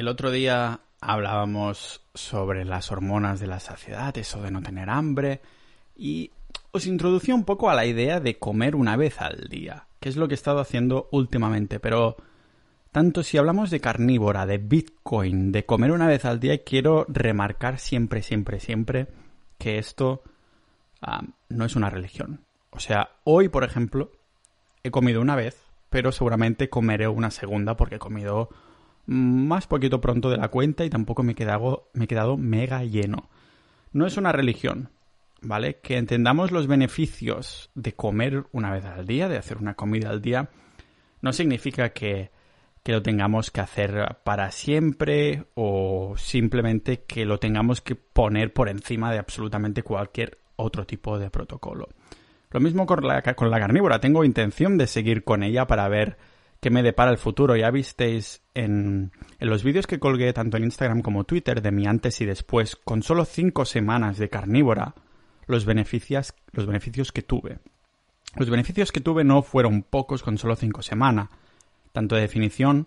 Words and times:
El 0.00 0.08
otro 0.08 0.30
día 0.30 0.80
hablábamos 1.02 2.00
sobre 2.14 2.64
las 2.64 2.90
hormonas 2.90 3.38
de 3.38 3.46
la 3.46 3.60
saciedad, 3.60 4.16
eso 4.16 4.40
de 4.40 4.50
no 4.50 4.62
tener 4.62 4.88
hambre, 4.88 5.42
y 5.94 6.30
os 6.72 6.86
introducí 6.86 7.32
un 7.32 7.44
poco 7.44 7.68
a 7.68 7.74
la 7.74 7.84
idea 7.84 8.18
de 8.18 8.38
comer 8.38 8.76
una 8.76 8.96
vez 8.96 9.20
al 9.20 9.48
día, 9.50 9.88
que 10.00 10.08
es 10.08 10.16
lo 10.16 10.26
que 10.26 10.32
he 10.32 10.36
estado 10.40 10.60
haciendo 10.60 11.10
últimamente, 11.12 11.80
pero 11.80 12.16
tanto 12.92 13.22
si 13.22 13.36
hablamos 13.36 13.68
de 13.68 13.80
carnívora, 13.80 14.46
de 14.46 14.56
Bitcoin, 14.56 15.52
de 15.52 15.66
comer 15.66 15.92
una 15.92 16.06
vez 16.06 16.24
al 16.24 16.40
día, 16.40 16.64
quiero 16.64 17.04
remarcar 17.06 17.78
siempre, 17.78 18.22
siempre, 18.22 18.58
siempre 18.58 19.06
que 19.58 19.76
esto 19.76 20.22
ah, 21.02 21.20
no 21.50 21.66
es 21.66 21.76
una 21.76 21.90
religión. 21.90 22.46
O 22.70 22.80
sea, 22.80 23.10
hoy, 23.24 23.50
por 23.50 23.64
ejemplo, 23.64 24.12
he 24.82 24.90
comido 24.90 25.20
una 25.20 25.36
vez, 25.36 25.60
pero 25.90 26.10
seguramente 26.10 26.70
comeré 26.70 27.06
una 27.06 27.30
segunda 27.30 27.76
porque 27.76 27.96
he 27.96 27.98
comido 27.98 28.48
más 29.06 29.66
poquito 29.66 30.00
pronto 30.00 30.30
de 30.30 30.36
la 30.36 30.48
cuenta 30.48 30.84
y 30.84 30.90
tampoco 30.90 31.22
me 31.22 31.32
he 31.32 31.34
quedado, 31.34 31.90
me 31.92 32.04
he 32.04 32.08
quedado 32.08 32.36
mega 32.36 32.84
lleno. 32.84 33.28
No 33.92 34.06
es 34.06 34.16
una 34.16 34.32
religión, 34.32 34.90
¿vale? 35.42 35.78
Que 35.80 35.96
entendamos 35.96 36.52
los 36.52 36.66
beneficios 36.66 37.70
de 37.74 37.92
comer 37.92 38.44
una 38.52 38.70
vez 38.70 38.84
al 38.84 39.06
día, 39.06 39.28
de 39.28 39.38
hacer 39.38 39.58
una 39.58 39.74
comida 39.74 40.10
al 40.10 40.22
día, 40.22 40.50
no 41.22 41.32
significa 41.32 41.90
que, 41.90 42.30
que 42.82 42.92
lo 42.92 43.02
tengamos 43.02 43.50
que 43.50 43.60
hacer 43.60 44.18
para 44.24 44.50
siempre 44.50 45.44
o 45.54 46.14
simplemente 46.16 47.02
que 47.02 47.24
lo 47.24 47.38
tengamos 47.38 47.80
que 47.80 47.94
poner 47.94 48.52
por 48.52 48.68
encima 48.68 49.12
de 49.12 49.18
absolutamente 49.18 49.82
cualquier 49.82 50.38
otro 50.56 50.86
tipo 50.86 51.18
de 51.18 51.30
protocolo. 51.30 51.88
Lo 52.50 52.60
mismo 52.60 52.86
con 52.86 53.06
la, 53.06 53.22
con 53.22 53.50
la 53.50 53.60
carnívora, 53.60 54.00
tengo 54.00 54.24
intención 54.24 54.76
de 54.76 54.86
seguir 54.86 55.24
con 55.24 55.42
ella 55.42 55.66
para 55.66 55.88
ver 55.88 56.18
qué 56.60 56.70
me 56.70 56.82
depara 56.82 57.10
el 57.10 57.18
futuro. 57.18 57.56
Ya 57.56 57.70
visteis 57.70 58.42
en, 58.54 59.12
los 59.38 59.64
vídeos 59.64 59.86
que 59.86 59.98
colgué 59.98 60.32
tanto 60.32 60.56
en 60.56 60.64
Instagram 60.64 61.02
como 61.02 61.24
Twitter 61.24 61.62
de 61.62 61.72
mi 61.72 61.86
antes 61.86 62.20
y 62.20 62.26
después, 62.26 62.76
con 62.76 63.02
solo 63.02 63.24
5 63.24 63.64
semanas 63.64 64.18
de 64.18 64.28
carnívora, 64.28 64.94
los 65.46 65.64
beneficios, 65.64 66.34
los 66.52 66.66
beneficios 66.66 67.12
que 67.12 67.22
tuve. 67.22 67.58
Los 68.36 68.50
beneficios 68.50 68.92
que 68.92 69.00
tuve 69.00 69.24
no 69.24 69.42
fueron 69.42 69.82
pocos 69.82 70.22
con 70.22 70.38
solo 70.38 70.54
5 70.54 70.82
semanas, 70.82 71.30
tanto 71.92 72.14
de 72.14 72.22
definición, 72.22 72.86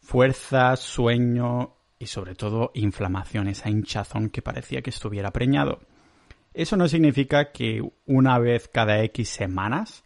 fuerza, 0.00 0.76
sueño 0.76 1.76
y 1.98 2.06
sobre 2.06 2.34
todo 2.34 2.72
inflamación, 2.74 3.48
esa 3.48 3.70
hinchazón 3.70 4.28
que 4.28 4.42
parecía 4.42 4.82
que 4.82 4.90
estuviera 4.90 5.30
preñado. 5.30 5.80
Eso 6.52 6.76
no 6.76 6.88
significa 6.88 7.52
que 7.52 7.82
una 8.06 8.38
vez 8.38 8.68
cada 8.68 9.02
X 9.02 9.28
semanas 9.28 10.04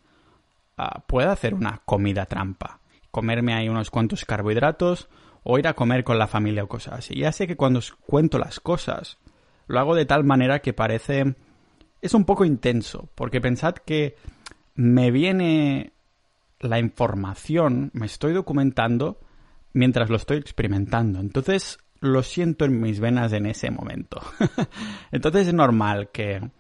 uh, 0.78 1.00
pueda 1.06 1.32
hacer 1.32 1.54
una 1.54 1.80
comida 1.84 2.26
trampa, 2.26 2.79
comerme 3.11 3.55
ahí 3.55 3.69
unos 3.69 3.91
cuantos 3.91 4.25
carbohidratos 4.25 5.08
o 5.42 5.58
ir 5.58 5.66
a 5.69 5.75
comer 5.75 6.05
con 6.05 6.19
la 6.19 6.27
familia 6.27 6.64
o 6.64 6.69
cosas 6.69 6.98
así. 6.98 7.16
Ya 7.16 7.33
sé 7.33 7.47
que 7.47 7.56
cuando 7.56 7.78
os 7.78 7.92
cuento 7.92 8.39
las 8.39 8.61
cosas 8.61 9.19
lo 9.66 9.78
hago 9.78 9.94
de 9.94 10.05
tal 10.05 10.25
manera 10.25 10.61
que 10.61 10.72
parece 10.72 11.36
es 12.03 12.14
un 12.14 12.25
poco 12.25 12.44
intenso, 12.44 13.08
porque 13.14 13.41
pensad 13.41 13.75
que 13.75 14.16
me 14.75 15.11
viene 15.11 15.92
la 16.58 16.78
información, 16.78 17.91
me 17.92 18.06
estoy 18.06 18.33
documentando 18.33 19.20
mientras 19.72 20.11
lo 20.11 20.16
estoy 20.16 20.38
experimentando. 20.38 21.20
Entonces 21.20 21.78
lo 22.00 22.22
siento 22.22 22.64
en 22.64 22.81
mis 22.81 23.00
venas 23.00 23.33
en 23.33 23.47
ese 23.47 23.70
momento. 23.70 24.20
Entonces 25.12 25.48
es 25.48 25.55
normal 25.55 26.11
que, 26.12 26.50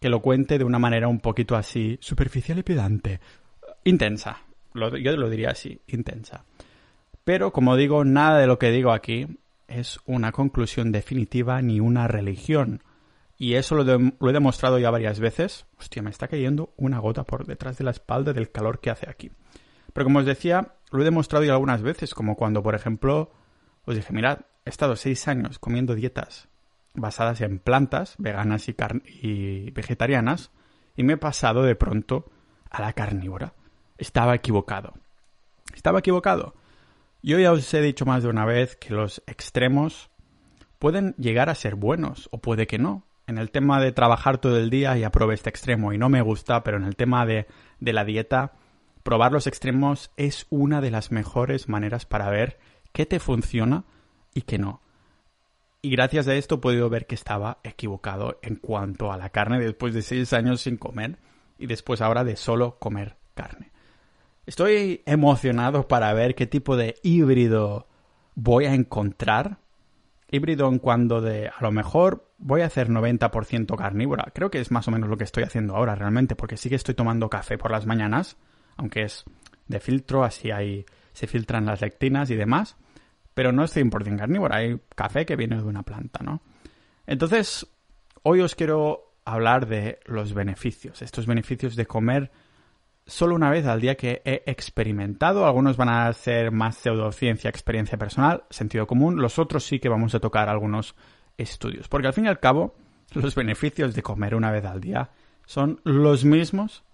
que, 0.00 0.08
lo 0.08 0.20
cuente 0.20 0.58
de 0.58 0.64
una 0.64 0.78
manera 0.78 1.08
un 1.08 1.20
poquito 1.20 1.56
así, 1.56 1.98
superficial 2.00 2.58
y 2.58 2.62
pedante. 2.62 3.20
Intensa. 3.84 4.42
Yo 4.74 5.16
lo 5.16 5.30
diría 5.30 5.50
así, 5.50 5.80
intensa. 5.86 6.44
Pero 7.24 7.52
como 7.52 7.76
digo, 7.76 8.04
nada 8.04 8.38
de 8.38 8.46
lo 8.46 8.58
que 8.58 8.70
digo 8.70 8.92
aquí 8.92 9.26
es 9.68 10.00
una 10.06 10.32
conclusión 10.32 10.92
definitiva 10.92 11.62
ni 11.62 11.80
una 11.80 12.08
religión. 12.08 12.82
Y 13.38 13.54
eso 13.54 13.74
lo, 13.74 13.84
lo, 13.84 14.30
he 14.30 14.32
demostrado 14.32 14.78
ya 14.78 14.90
varias 14.90 15.18
veces. 15.20 15.66
Hostia, 15.78 16.02
me 16.02 16.10
está 16.10 16.28
cayendo 16.28 16.72
una 16.76 16.98
gota 16.98 17.24
por 17.24 17.46
detrás 17.46 17.78
de 17.78 17.84
la 17.84 17.90
espalda 17.90 18.32
del 18.32 18.50
calor 18.50 18.80
que 18.80 18.90
hace 18.90 19.08
aquí. 19.08 19.30
Pero 19.92 20.04
como 20.04 20.20
os 20.20 20.26
decía, 20.26 20.74
lo 20.90 21.02
he 21.02 21.04
demostrado 21.04 21.44
ya 21.44 21.52
algunas 21.52 21.82
veces, 21.82 22.14
como 22.14 22.36
cuando, 22.36 22.62
por 22.62 22.74
ejemplo, 22.74 23.32
os 23.84 23.94
dije, 23.94 24.12
mirad, 24.12 24.40
he 24.64 24.70
estado 24.70 24.96
seis 24.96 25.26
años 25.28 25.58
comiendo 25.58 25.94
dietas 25.94 26.48
basadas 26.94 27.40
en 27.40 27.58
plantas, 27.58 28.14
veganas 28.18 28.68
y 28.68 29.70
vegetarianas, 29.70 30.50
y 30.96 31.02
me 31.04 31.14
he 31.14 31.16
pasado 31.16 31.62
de 31.62 31.74
pronto 31.74 32.30
a 32.70 32.82
la 32.82 32.92
carnívora. 32.92 33.54
Estaba 34.02 34.34
equivocado. 34.34 34.94
Estaba 35.74 36.00
equivocado. 36.00 36.54
Yo 37.22 37.38
ya 37.38 37.52
os 37.52 37.72
he 37.72 37.80
dicho 37.80 38.04
más 38.04 38.22
de 38.22 38.28
una 38.28 38.44
vez 38.44 38.76
que 38.76 38.92
los 38.92 39.22
extremos 39.26 40.10
pueden 40.78 41.14
llegar 41.16 41.48
a 41.48 41.54
ser 41.54 41.76
buenos, 41.76 42.28
o 42.32 42.38
puede 42.38 42.66
que 42.66 42.78
no 42.78 43.04
en 43.26 43.38
el 43.38 43.50
tema 43.50 43.80
de 43.80 43.92
trabajar 43.92 44.38
todo 44.38 44.58
el 44.58 44.70
día 44.70 44.96
ya 44.96 45.10
probé 45.10 45.34
este 45.34 45.50
extremo 45.50 45.92
y 45.92 45.98
no 45.98 46.08
me 46.08 46.22
gusta, 46.22 46.62
pero 46.62 46.76
en 46.76 46.84
el 46.84 46.96
tema 46.96 47.24
de, 47.26 47.46
de 47.80 47.92
la 47.92 48.04
dieta, 48.04 48.52
probar 49.02 49.32
los 49.32 49.46
extremos 49.46 50.10
es 50.16 50.46
una 50.50 50.80
de 50.80 50.90
las 50.90 51.12
mejores 51.12 51.68
maneras 51.68 52.06
para 52.06 52.28
ver 52.30 52.58
qué 52.92 53.06
te 53.06 53.20
funciona 53.20 53.84
y 54.34 54.42
qué 54.42 54.58
no. 54.58 54.82
Y 55.80 55.90
gracias 55.90 56.28
a 56.28 56.34
esto 56.34 56.56
he 56.56 56.58
podido 56.58 56.88
ver 56.88 57.06
que 57.06 57.14
estaba 57.14 57.58
equivocado 57.64 58.38
en 58.42 58.56
cuanto 58.56 59.12
a 59.12 59.16
la 59.16 59.30
carne 59.30 59.58
después 59.58 59.94
de 59.94 60.02
seis 60.02 60.32
años 60.32 60.60
sin 60.60 60.76
comer 60.76 61.18
y 61.58 61.66
después 61.66 62.00
ahora 62.00 62.24
de 62.24 62.36
solo 62.36 62.78
comer 62.78 63.16
carne. 63.34 63.72
Estoy 64.44 65.02
emocionado 65.06 65.86
para 65.86 66.12
ver 66.14 66.34
qué 66.34 66.46
tipo 66.46 66.76
de 66.76 66.96
híbrido 67.02 67.86
voy 68.34 68.64
a 68.64 68.74
encontrar 68.74 69.58
híbrido 70.32 70.68
en 70.68 70.78
cuando 70.78 71.20
de 71.20 71.48
a 71.48 71.60
lo 71.60 71.70
mejor 71.70 72.26
voy 72.38 72.62
a 72.62 72.66
hacer 72.66 72.88
90% 72.88 73.76
carnívora. 73.76 74.32
Creo 74.34 74.50
que 74.50 74.60
es 74.60 74.70
más 74.70 74.88
o 74.88 74.90
menos 74.90 75.08
lo 75.08 75.16
que 75.16 75.24
estoy 75.24 75.44
haciendo 75.44 75.76
ahora 75.76 75.94
realmente, 75.94 76.34
porque 76.34 76.56
sí 76.56 76.68
que 76.68 76.74
estoy 76.74 76.94
tomando 76.94 77.28
café 77.28 77.58
por 77.58 77.70
las 77.70 77.86
mañanas, 77.86 78.36
aunque 78.76 79.02
es 79.02 79.24
de 79.68 79.78
filtro, 79.78 80.24
así 80.24 80.50
ahí 80.50 80.86
se 81.12 81.26
filtran 81.26 81.66
las 81.66 81.82
lectinas 81.82 82.30
y 82.30 82.34
demás, 82.34 82.76
pero 83.34 83.52
no 83.52 83.62
es 83.62 83.76
100% 83.76 84.18
carnívora, 84.18 84.56
hay 84.56 84.80
café 84.96 85.26
que 85.26 85.36
viene 85.36 85.56
de 85.56 85.62
una 85.62 85.82
planta, 85.82 86.20
¿no? 86.24 86.40
Entonces, 87.06 87.66
hoy 88.22 88.40
os 88.40 88.54
quiero 88.54 89.14
hablar 89.24 89.66
de 89.66 90.00
los 90.06 90.32
beneficios, 90.32 91.02
estos 91.02 91.26
beneficios 91.26 91.76
de 91.76 91.86
comer 91.86 92.32
solo 93.06 93.34
una 93.34 93.50
vez 93.50 93.66
al 93.66 93.80
día 93.80 93.96
que 93.96 94.22
he 94.24 94.42
experimentado. 94.46 95.46
Algunos 95.46 95.76
van 95.76 95.88
a 95.88 96.12
ser 96.12 96.52
más 96.52 96.76
pseudociencia, 96.76 97.50
experiencia 97.50 97.98
personal, 97.98 98.44
sentido 98.50 98.86
común. 98.86 99.20
Los 99.20 99.38
otros 99.38 99.64
sí 99.64 99.78
que 99.78 99.88
vamos 99.88 100.14
a 100.14 100.20
tocar 100.20 100.48
algunos 100.48 100.94
estudios. 101.36 101.88
Porque 101.88 102.06
al 102.06 102.12
fin 102.12 102.26
y 102.26 102.28
al 102.28 102.40
cabo, 102.40 102.74
los 103.14 103.34
beneficios 103.34 103.94
de 103.94 104.02
comer 104.02 104.34
una 104.34 104.50
vez 104.50 104.64
al 104.64 104.80
día 104.80 105.10
son 105.46 105.80
los 105.84 106.24
mismos 106.24 106.84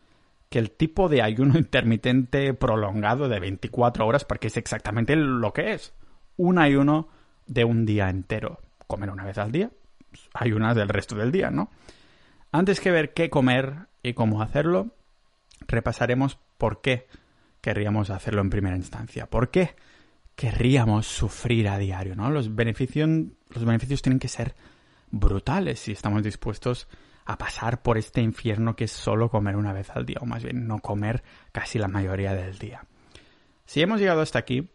que 0.48 0.58
el 0.58 0.70
tipo 0.70 1.08
de 1.08 1.22
ayuno 1.22 1.58
intermitente 1.58 2.54
prolongado 2.54 3.28
de 3.28 3.40
24 3.40 4.06
horas, 4.06 4.24
porque 4.24 4.48
es 4.48 4.56
exactamente 4.56 5.16
lo 5.16 5.52
que 5.52 5.72
es. 5.72 5.94
Un 6.36 6.58
ayuno 6.58 7.08
de 7.46 7.64
un 7.64 7.84
día 7.84 8.08
entero. 8.08 8.60
Comer 8.86 9.10
una 9.10 9.24
vez 9.24 9.36
al 9.36 9.52
día, 9.52 9.70
ayunas 10.32 10.74
del 10.74 10.88
resto 10.88 11.14
del 11.14 11.30
día, 11.30 11.50
¿no? 11.50 11.70
Antes 12.52 12.80
que 12.80 12.90
ver 12.90 13.12
qué 13.12 13.28
comer 13.28 13.88
y 14.02 14.14
cómo 14.14 14.40
hacerlo, 14.40 14.94
repasaremos 15.66 16.38
por 16.56 16.80
qué 16.80 17.06
querríamos 17.60 18.10
hacerlo 18.10 18.40
en 18.40 18.50
primera 18.50 18.76
instancia. 18.76 19.26
¿Por 19.26 19.50
qué 19.50 19.74
querríamos 20.36 21.06
sufrir 21.06 21.68
a 21.68 21.78
diario? 21.78 22.14
¿no? 22.14 22.30
Los, 22.30 22.54
beneficios, 22.54 23.08
los 23.50 23.64
beneficios 23.64 24.02
tienen 24.02 24.18
que 24.18 24.28
ser 24.28 24.54
brutales 25.10 25.80
si 25.80 25.92
estamos 25.92 26.22
dispuestos 26.22 26.88
a 27.24 27.36
pasar 27.36 27.82
por 27.82 27.98
este 27.98 28.22
infierno 28.22 28.74
que 28.74 28.84
es 28.84 28.92
solo 28.92 29.28
comer 29.30 29.56
una 29.56 29.72
vez 29.72 29.90
al 29.90 30.06
día, 30.06 30.16
o 30.20 30.26
más 30.26 30.42
bien 30.42 30.66
no 30.66 30.78
comer 30.78 31.22
casi 31.52 31.78
la 31.78 31.88
mayoría 31.88 32.32
del 32.32 32.58
día. 32.58 32.86
Si 33.66 33.82
hemos 33.82 34.00
llegado 34.00 34.22
hasta 34.22 34.38
aquí, 34.38 34.70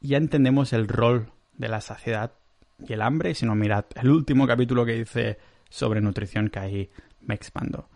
ya 0.00 0.16
entendemos 0.16 0.72
el 0.72 0.86
rol 0.86 1.32
de 1.54 1.68
la 1.68 1.80
saciedad 1.80 2.34
y 2.78 2.92
el 2.92 3.02
hambre, 3.02 3.34
si 3.34 3.44
no 3.44 3.56
mirad 3.56 3.86
el 3.96 4.08
último 4.10 4.46
capítulo 4.46 4.86
que 4.86 4.94
dice 4.94 5.38
sobre 5.68 6.00
nutrición 6.00 6.48
que 6.48 6.58
ahí 6.60 6.90
me 7.20 7.34
expando. 7.34 7.88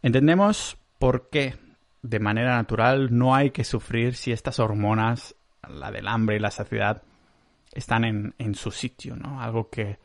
Entendemos 0.00 0.78
por 0.98 1.28
qué 1.28 1.56
de 2.02 2.20
manera 2.20 2.54
natural 2.56 3.16
no 3.16 3.34
hay 3.34 3.50
que 3.50 3.64
sufrir 3.64 4.14
si 4.14 4.32
estas 4.32 4.58
hormonas, 4.58 5.34
la 5.68 5.90
del 5.90 6.08
hambre 6.08 6.36
y 6.36 6.40
la 6.40 6.50
saciedad, 6.50 7.02
están 7.72 8.04
en, 8.04 8.34
en 8.38 8.54
su 8.54 8.70
sitio, 8.70 9.16
¿no? 9.16 9.40
Algo 9.40 9.68
que 9.68 9.98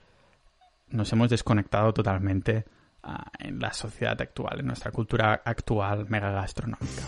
nos 0.90 1.12
hemos 1.14 1.30
desconectado 1.30 1.94
totalmente 1.94 2.66
uh, 3.04 3.12
en 3.40 3.60
la 3.60 3.74
sociedad 3.74 4.20
actual, 4.22 4.60
en 4.60 4.68
nuestra 4.68 4.92
cultura 4.92 5.42
actual 5.46 6.08
mega 6.10 6.32
gastronómica. 6.32 7.04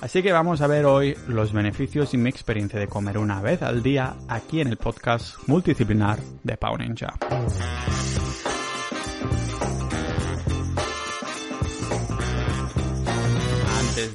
Así 0.00 0.22
que 0.22 0.30
vamos 0.30 0.60
a 0.60 0.66
ver 0.66 0.84
hoy 0.84 1.16
los 1.26 1.52
beneficios 1.52 2.12
y 2.14 2.18
mi 2.18 2.28
experiencia 2.28 2.78
de 2.78 2.86
comer 2.86 3.18
una 3.18 3.40
vez 3.40 3.62
al 3.62 3.82
día 3.82 4.14
aquí 4.28 4.60
en 4.60 4.68
el 4.68 4.76
podcast 4.76 5.36
multidisciplinar 5.48 6.18
de 6.42 6.56
Pau 6.56 6.76
Ninja. 6.76 7.14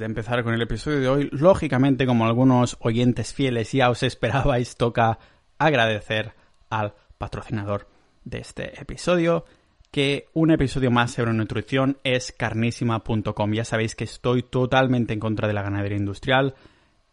De 0.02 0.08
empezar 0.08 0.44
con 0.44 0.56
el 0.56 0.62
episodio 0.64 1.00
de 1.00 1.08
hoy, 1.08 1.30
lógicamente 1.32 2.08
como 2.08 2.26
algunos 2.26 2.76
oyentes 2.80 3.34
fieles 3.34 3.72
ya 3.72 3.92
os 3.92 4.02
esperabais, 4.04 4.76
toca 4.76 5.20
agradecer 5.60 6.34
al 6.72 6.96
patrocinador 7.20 7.88
de 8.26 8.40
este 8.40 8.82
episodio, 8.82 9.46
que 9.92 10.28
un 10.34 10.50
episodio 10.50 10.90
más 10.90 11.12
sobre 11.12 11.34
nutrición 11.34 12.00
es 12.04 12.32
carnísima.com. 12.32 13.54
Ya 13.54 13.64
sabéis 13.64 13.96
que 13.96 14.06
estoy 14.06 14.42
totalmente 14.42 15.14
en 15.14 15.20
contra 15.20 15.48
de 15.48 15.54
la 15.54 15.62
ganadería 15.62 16.00
industrial 16.00 16.56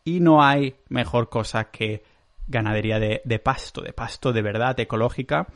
y 0.02 0.20
no 0.20 0.42
hay 0.42 0.76
mejor 0.88 1.28
cosa 1.28 1.70
que 1.70 2.02
ganadería 2.46 2.98
de, 2.98 3.38
pasto, 3.38 3.82
de 3.82 3.92
pasto 3.92 4.32
de 4.32 4.40
verdad 4.40 4.80
ecológica. 4.80 5.48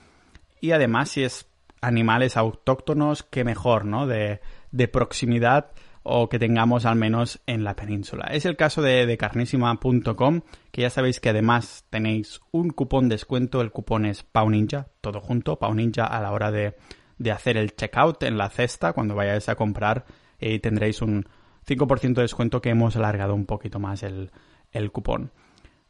Y 0.60 0.72
además, 0.72 1.08
si 1.08 1.24
es 1.24 1.46
animales 1.80 2.36
autóctonos, 2.36 3.22
qué 3.22 3.42
mejor, 3.42 3.86
¿no? 3.86 4.06
De, 4.06 4.40
de 4.70 4.88
proximidad 4.88 5.70
o 6.02 6.28
que 6.28 6.38
tengamos 6.38 6.84
al 6.84 6.96
menos 6.96 7.40
en 7.46 7.64
la 7.64 7.76
península. 7.76 8.28
Es 8.30 8.44
el 8.44 8.56
caso 8.56 8.82
de, 8.82 9.16
carnísima.com, 9.16 10.40
que 10.70 10.82
ya 10.82 10.90
sabéis 10.90 11.20
que 11.20 11.30
además 11.30 11.86
tenéis 11.90 12.40
un 12.50 12.70
cupón 12.70 13.08
descuento, 13.08 13.60
el 13.60 13.70
cupón 13.70 14.06
es 14.06 14.22
PAUNINJA, 14.22 14.88
todo 15.00 15.20
junto, 15.20 15.58
PAUNINJA 15.58 16.04
a 16.04 16.20
la 16.20 16.32
hora 16.32 16.50
de, 16.50 16.74
de 17.18 17.30
hacer 17.30 17.56
el 17.56 17.76
checkout 17.76 18.22
en 18.24 18.36
la 18.36 18.50
cesta 18.50 18.92
cuando 18.92 19.14
vayáis 19.14 19.48
a 19.48 19.54
comprar 19.54 20.04
y 20.40 20.58
tendréis 20.58 21.02
un 21.02 21.26
5% 21.66 22.14
de 22.14 22.22
descuento 22.22 22.60
que 22.60 22.70
hemos 22.70 22.96
alargado 22.96 23.34
un 23.34 23.46
poquito 23.46 23.78
más 23.78 24.02
el, 24.02 24.30
el 24.72 24.90
cupón. 24.90 25.30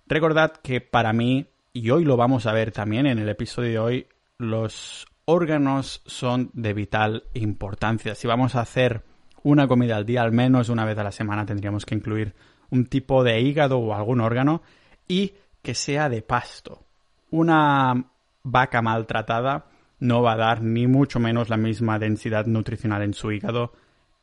Recordad 0.06 0.52
que 0.62 0.80
para 0.80 1.12
mí, 1.12 1.46
y 1.72 1.90
hoy 1.90 2.04
lo 2.04 2.16
vamos 2.16 2.46
a 2.46 2.52
ver 2.52 2.72
también 2.72 3.06
en 3.06 3.18
el 3.18 3.28
episodio 3.28 3.70
de 3.70 3.78
hoy, 3.78 4.06
los 4.36 5.06
órganos 5.24 6.02
son 6.04 6.50
de 6.52 6.74
vital 6.74 7.24
importancia. 7.32 8.14
Si 8.14 8.26
vamos 8.26 8.54
a 8.54 8.60
hacer 8.60 9.04
una 9.42 9.66
comida 9.68 9.96
al 9.96 10.06
día, 10.06 10.22
al 10.22 10.32
menos 10.32 10.68
una 10.68 10.84
vez 10.84 10.96
a 10.98 11.04
la 11.04 11.12
semana 11.12 11.46
tendríamos 11.46 11.84
que 11.84 11.94
incluir 11.94 12.34
un 12.70 12.86
tipo 12.86 13.22
de 13.22 13.40
hígado 13.40 13.78
o 13.78 13.94
algún 13.94 14.20
órgano 14.20 14.62
y 15.06 15.34
que 15.62 15.74
sea 15.74 16.08
de 16.08 16.22
pasto. 16.22 16.84
Una 17.30 18.06
vaca 18.42 18.82
maltratada 18.82 19.66
no 20.00 20.22
va 20.22 20.32
a 20.32 20.36
dar 20.36 20.62
ni 20.62 20.86
mucho 20.86 21.20
menos 21.20 21.48
la 21.48 21.56
misma 21.56 21.98
densidad 21.98 22.46
nutricional 22.46 23.02
en 23.02 23.14
su 23.14 23.30
hígado 23.30 23.72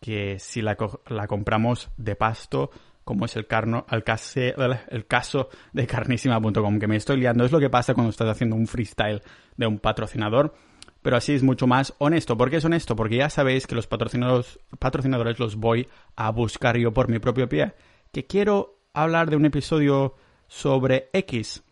que 0.02 0.40
si 0.40 0.62
la, 0.62 0.78
la 1.08 1.28
compramos 1.28 1.90
de 1.98 2.16
pasto, 2.16 2.72
como 3.04 3.26
es 3.26 3.36
el, 3.36 3.48
carno, 3.48 3.86
el, 3.92 4.04
el 4.90 5.06
caso 5.06 5.50
de 5.74 5.88
carnísima.com, 5.88 6.80
que 6.80 6.88
me 6.88 6.96
estoy 6.96 7.18
liando. 7.18 7.44
Es 7.44 7.52
lo 7.52 7.60
que 7.60 7.70
pasa 7.70 7.94
cuando 7.94 8.12
estás 8.12 8.30
haciendo 8.30 8.56
un 8.56 8.68
freestyle 8.68 9.22
de 9.58 9.68
un 9.68 9.80
patrocinador 9.80 10.54
pero 11.02 11.18
así 11.18 11.34
es 11.34 11.44
mucho 11.44 11.68
más 11.68 11.94
honesto. 11.98 12.38
¿Por 12.38 12.50
qué 12.50 12.58
es 12.58 12.66
honesto? 12.66 12.96
Porque 12.96 13.18
ya 13.18 13.30
sabéis 13.30 13.68
que 13.68 13.76
los 13.76 13.88
patrocinadores, 13.88 14.60
patrocinadores 14.80 15.40
los 15.40 15.56
voy 15.56 15.88
a 16.16 16.30
buscar 16.32 16.78
yo 16.78 16.94
por 16.94 17.10
mi 17.10 17.20
propio 17.20 17.48
pie. 17.48 17.74
Que 18.12 18.26
quiero 18.26 18.80
hablar 18.94 19.30
de 19.30 19.36
un 19.36 19.46
episodio 19.46 20.16
sobre 20.48 21.10
X. 21.14 21.64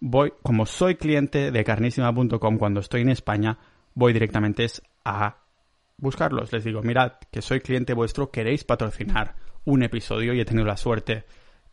Voy, 0.00 0.32
como 0.42 0.66
soy 0.66 0.96
cliente 0.96 1.50
de 1.50 1.64
carnísima.com 1.64 2.58
cuando 2.58 2.80
estoy 2.80 3.02
en 3.02 3.10
España, 3.10 3.58
voy 3.94 4.12
directamente 4.12 4.66
a 5.04 5.36
buscarlos. 5.96 6.52
Les 6.52 6.64
digo, 6.64 6.82
mirad, 6.82 7.12
que 7.30 7.42
soy 7.42 7.60
cliente 7.60 7.94
vuestro, 7.94 8.30
queréis 8.30 8.64
patrocinar 8.64 9.36
un 9.64 9.82
episodio 9.82 10.34
y 10.34 10.40
he 10.40 10.44
tenido 10.44 10.66
la 10.66 10.76
suerte 10.76 11.24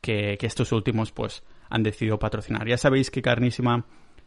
que, 0.02 0.38
que 0.40 0.46
estos 0.46 0.72
últimos 0.72 1.12
pues 1.12 1.44
han 1.70 1.84
decidido 1.84 2.20
patrocinar. 2.20 2.68
Ya 2.68 2.78
sabéis 2.78 3.10
que 3.10 3.22
Carnísima 3.22 3.86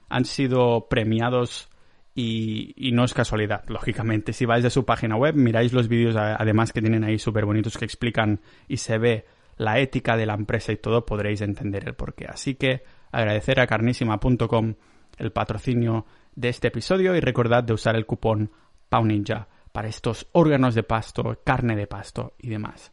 han 0.08 0.24
sido 0.24 0.88
premiados 0.88 1.68
y, 2.14 2.90
no 2.93 3.05
es 3.05 3.12
casualidad, 3.12 3.64
lógicamente. 3.69 4.32
Si 4.32 4.46
vais 4.46 4.64
a 4.64 4.70
su 4.70 4.84
página 4.84 5.16
web, 5.16 5.34
miráis 5.34 5.72
los 5.72 5.88
vídeos 5.88 6.14
además 6.16 6.72
que 6.72 6.81
tienen 6.81 7.02
ahí 7.02 7.19
súper 7.19 7.44
bonitos 7.44 7.76
que 7.76 7.84
explican 7.84 8.40
y 8.69 8.76
se 8.76 8.99
ve 8.99 9.26
la 9.56 9.78
ética 9.81 10.16
de 10.16 10.26
la 10.26 10.34
empresa 10.34 10.72
y 10.72 10.76
todo, 10.76 11.05
podréis 11.05 11.40
entender 11.40 11.87
el 11.87 11.94
porqué. 11.94 12.26
Así 12.26 12.55
que 12.55 12.84
agradecer 13.11 13.61
a 13.61 13.66
carnísima.com 13.66 14.75
el 15.19 15.32
patrocinio 15.32 16.06
de 16.34 16.49
este 16.49 16.69
episodio 16.69 17.16
y 17.16 17.20
recordad 17.20 17.64
de 17.64 17.75
usar 17.75 17.96
el 17.96 18.06
cupón 18.06 18.50
PAUNINJA 18.88 19.49
para 19.72 19.88
estos 19.88 20.28
órganos 20.32 20.75
de 20.75 20.84
pasto, 20.84 21.40
carne 21.44 21.75
de 21.76 21.87
pasto 21.87 22.34
y 22.38 22.49
demás. 22.49 22.93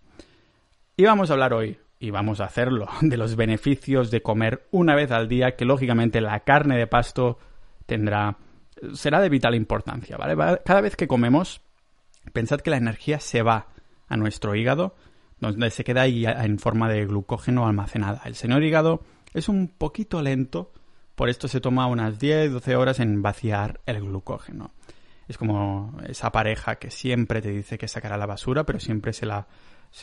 Y 0.98 1.06
vamos 1.06 1.30
a 1.30 1.34
hablar 1.34 1.54
hoy, 1.54 1.78
y 2.00 2.10
vamos 2.10 2.42
a 2.42 2.46
hacerlo, 2.46 2.88
de 3.02 3.18
los 3.18 3.36
beneficios 3.36 4.10
de 4.10 4.24
comer 4.24 4.68
una 4.72 4.96
vez 4.96 5.12
al 5.12 5.28
día, 5.28 5.56
que 5.56 5.66
lógicamente 5.66 6.22
la 6.22 6.40
carne 6.42 6.78
de 6.78 6.88
pasto 6.88 7.38
tendrá 7.86 8.38
será 8.94 9.22
de 9.22 9.30
vital 9.30 9.56
importancia, 9.56 10.18
¿vale? 10.18 10.36
Cada 10.66 10.82
vez 10.82 10.96
que 10.96 11.08
comemos, 11.08 11.62
pensad 12.34 12.62
que 12.62 12.70
la 12.70 12.78
energía 12.78 13.20
se 13.20 13.42
va 13.42 13.68
a 14.08 14.18
nuestro 14.18 14.56
hígado, 14.56 14.96
donde 15.40 15.70
se 15.72 15.84
queda 15.84 16.02
ahí 16.02 16.26
en 16.26 16.60
forma 16.60 16.90
de 16.90 17.06
glucógeno 17.06 17.66
almacenada. 17.66 18.22
El 18.26 18.36
señor 18.36 18.64
hígado 18.64 19.02
es 19.34 19.50
un 19.50 19.68
poquito 19.68 20.22
lento, 20.22 20.72
por 21.16 21.30
esto 21.30 21.48
se 21.48 21.62
toma 21.62 21.88
unas 21.88 22.20
10-12 22.20 22.76
horas 22.76 23.00
en 23.00 23.22
vaciar 23.22 23.82
el 23.86 24.02
glucógeno. 24.02 24.72
Es 25.28 25.38
como 25.38 25.98
esa 26.08 26.32
pareja 26.32 26.76
que 26.76 26.92
siempre 26.92 27.42
te 27.42 27.50
dice 27.50 27.78
que 27.78 27.88
sacará 27.88 28.18
la 28.18 28.26
basura, 28.26 28.66
pero 28.66 28.80
siempre 28.80 29.14
se, 29.14 29.26
la, 29.26 29.48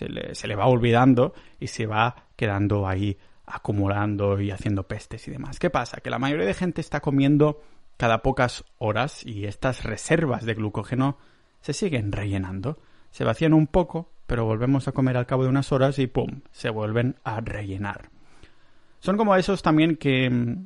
le, 0.00 0.34
se 0.34 0.48
le 0.48 0.56
va 0.56 0.66
olvidando 0.66 1.34
y 1.60 1.66
se 1.66 1.86
va 1.86 2.28
quedando 2.36 2.86
ahí 2.88 3.18
acumulando 3.44 4.40
y 4.40 4.50
haciendo 4.50 4.86
pestes 4.86 5.26
y 5.28 5.30
demás. 5.30 5.58
¿Qué 5.58 5.70
pasa? 5.70 6.00
Que 6.00 6.10
la 6.10 6.18
mayoría 6.18 6.46
de 6.46 6.54
gente 6.54 6.80
está 6.80 7.00
comiendo 7.00 7.62
cada 7.98 8.22
pocas 8.22 8.64
horas 8.78 9.26
y 9.26 9.44
estas 9.44 9.84
reservas 9.84 10.46
de 10.46 10.54
glucógeno 10.54 11.18
se 11.60 11.74
siguen 11.74 12.12
rellenando. 12.12 12.78
Se 13.10 13.24
vacían 13.24 13.52
un 13.52 13.66
poco, 13.66 14.10
pero 14.26 14.44
volvemos 14.44 14.88
a 14.88 14.92
comer 14.92 15.16
al 15.16 15.26
cabo 15.26 15.42
de 15.42 15.50
unas 15.50 15.72
horas 15.72 15.98
y 15.98 16.06
¡pum! 16.06 16.42
se 16.52 16.70
vuelven 16.70 17.16
a 17.24 17.40
rellenar. 17.40 18.08
Son 19.00 19.16
como 19.16 19.34
esos 19.34 19.62
también 19.62 19.96
que, 19.96 20.56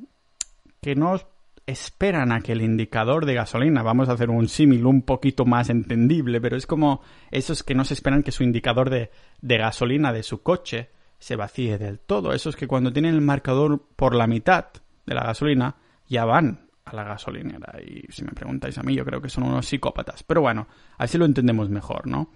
que 0.79 0.95
no 0.95 1.19
esperan 1.65 2.31
a 2.31 2.41
que 2.41 2.51
el 2.51 2.61
indicador 2.61 3.25
de 3.25 3.33
gasolina, 3.33 3.81
vamos 3.81 4.09
a 4.09 4.13
hacer 4.13 4.29
un 4.29 4.47
símil 4.47 4.85
un 4.85 5.01
poquito 5.01 5.45
más 5.45 5.69
entendible, 5.69 6.39
pero 6.39 6.55
es 6.55 6.67
como 6.67 7.01
esos 7.31 7.63
que 7.63 7.73
no 7.73 7.83
se 7.83 7.95
esperan 7.95 8.21
que 8.21 8.31
su 8.31 8.43
indicador 8.43 8.91
de, 8.91 9.09
de 9.41 9.57
gasolina 9.57 10.13
de 10.13 10.21
su 10.21 10.43
coche 10.43 10.89
se 11.17 11.35
vacíe 11.35 11.79
del 11.79 11.99
todo. 11.99 12.33
Esos 12.33 12.55
que 12.55 12.67
cuando 12.67 12.93
tienen 12.93 13.15
el 13.15 13.21
marcador 13.21 13.81
por 13.95 14.13
la 14.13 14.27
mitad 14.27 14.67
de 15.05 15.15
la 15.15 15.23
gasolina 15.23 15.77
ya 16.07 16.25
van 16.25 16.62
a 16.85 16.95
la 16.95 17.03
gasolinera. 17.03 17.79
Y 17.81 18.11
si 18.11 18.23
me 18.23 18.31
preguntáis 18.31 18.77
a 18.77 18.83
mí, 18.83 18.95
yo 18.95 19.05
creo 19.05 19.21
que 19.21 19.29
son 19.29 19.43
unos 19.43 19.65
psicópatas. 19.65 20.23
Pero 20.23 20.41
bueno, 20.41 20.67
así 20.97 21.17
lo 21.17 21.25
entendemos 21.25 21.69
mejor, 21.69 22.07
¿no? 22.07 22.29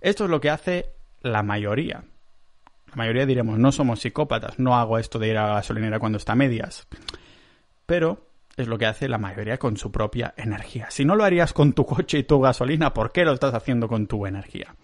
Esto 0.00 0.24
es 0.24 0.30
lo 0.30 0.40
que 0.40 0.50
hace 0.50 0.86
la 1.22 1.42
mayoría. 1.42 2.04
La 2.88 2.96
mayoría 2.96 3.26
diremos, 3.26 3.58
no 3.58 3.70
somos 3.72 4.00
psicópatas, 4.00 4.58
no 4.58 4.76
hago 4.76 4.98
esto 4.98 5.18
de 5.18 5.28
ir 5.28 5.38
a 5.38 5.48
la 5.48 5.54
gasolinera 5.54 5.98
cuando 5.98 6.18
está 6.18 6.32
a 6.32 6.36
medias. 6.36 6.88
Pero 7.86 8.30
es 8.56 8.68
lo 8.68 8.78
que 8.78 8.86
hace 8.86 9.08
la 9.08 9.18
mayoría 9.18 9.58
con 9.58 9.76
su 9.76 9.92
propia 9.92 10.34
energía. 10.36 10.90
Si 10.90 11.04
no 11.04 11.14
lo 11.16 11.24
harías 11.24 11.52
con 11.52 11.72
tu 11.72 11.84
coche 11.86 12.18
y 12.18 12.24
tu 12.24 12.40
gasolina, 12.40 12.92
¿por 12.92 13.12
qué 13.12 13.24
lo 13.24 13.32
estás 13.32 13.54
haciendo 13.54 13.88
con 13.88 14.06
tu 14.06 14.26
energía? 14.26 14.74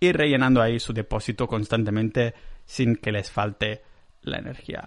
Ir 0.00 0.16
rellenando 0.16 0.60
ahí 0.60 0.78
su 0.78 0.92
depósito 0.92 1.46
constantemente 1.46 2.34
sin 2.64 2.96
que 2.96 3.12
les 3.12 3.30
falte 3.30 3.82
la 4.22 4.38
energía. 4.38 4.86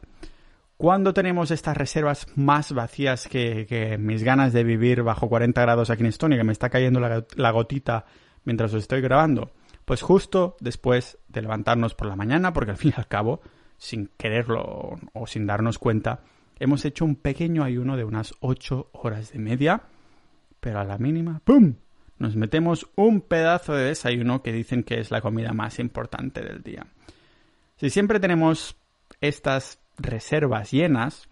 ¿Cuándo 0.79 1.13
tenemos 1.13 1.51
estas 1.51 1.75
reservas 1.75 2.25
más 2.37 2.71
vacías 2.71 3.27
que, 3.27 3.97
mis 3.99 4.23
ganas 4.23 4.53
de 4.53 4.63
vivir 4.63 5.03
bajo 5.03 5.27
40 5.27 5.59
grados 5.61 5.89
aquí 5.89 6.03
en 6.03 6.07
Estonia, 6.07 6.37
que 6.37 6.45
me 6.45 6.53
está 6.53 6.69
cayendo 6.69 7.01
la, 7.01 7.51
gotita 7.51 8.05
mientras 8.45 8.73
os 8.73 8.83
estoy 8.83 9.01
grabando? 9.01 9.51
Pues 9.83 10.01
justo 10.01 10.55
después 10.61 11.17
de 11.27 11.41
levantarnos 11.41 11.95
por 11.95 12.07
la 12.07 12.15
mañana, 12.15 12.53
porque 12.53 12.71
al 12.71 12.77
fin 12.77 12.93
y 12.95 12.97
al 12.97 13.09
cabo, 13.09 13.41
sin 13.77 14.09
quererlo 14.17 14.97
o 15.11 15.27
sin 15.27 15.45
darnos 15.45 15.79
cuenta, 15.79 16.21
hemos 16.59 16.85
hecho 16.85 17.03
un 17.03 17.17
pequeño 17.17 17.65
ayuno 17.65 17.97
de 17.97 18.05
unas 18.05 18.33
8 18.39 18.91
horas 18.93 19.33
de 19.33 19.39
media, 19.39 19.81
pero 20.61 20.79
a 20.79 20.85
la 20.85 20.97
mínima, 20.97 21.41
¡pum! 21.43 21.73
Nos 22.19 22.37
metemos 22.37 22.89
un 22.95 23.19
pedazo 23.19 23.73
de 23.73 23.83
desayuno 23.83 24.41
que 24.41 24.53
dicen 24.53 24.83
que 24.83 25.01
es 25.01 25.11
la 25.11 25.19
comida 25.19 25.51
más 25.51 25.77
importante 25.77 26.39
del 26.39 26.63
día. 26.63 26.87
Si 27.75 27.89
siempre 27.89 28.21
tenemos 28.21 28.77
estas 29.19 29.81
reservas 29.99 30.71
llenas, 30.71 31.29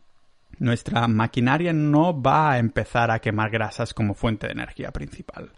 nuestra 0.59 1.07
maquinaria 1.07 1.74
no 1.74 2.19
va 2.19 2.51
a 2.51 2.59
empezar 2.59 3.12
a 3.12 3.19
quemar 3.19 3.50
grasas 3.50 3.93
como 3.93 4.13
fuente 4.13 4.47
de 4.47 4.53
energía 4.53 4.91
principal. 4.91 5.51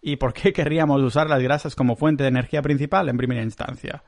¿Y 0.00 0.16
por 0.16 0.32
qué 0.32 0.52
querríamos 0.54 1.02
usar 1.02 1.28
las 1.28 1.42
grasas 1.42 1.74
como 1.74 1.96
fuente 1.96 2.22
de 2.22 2.28
energía 2.28 2.62
principal 2.62 3.08
en 3.08 3.16
primera 3.16 3.42
instancia? 3.42 4.02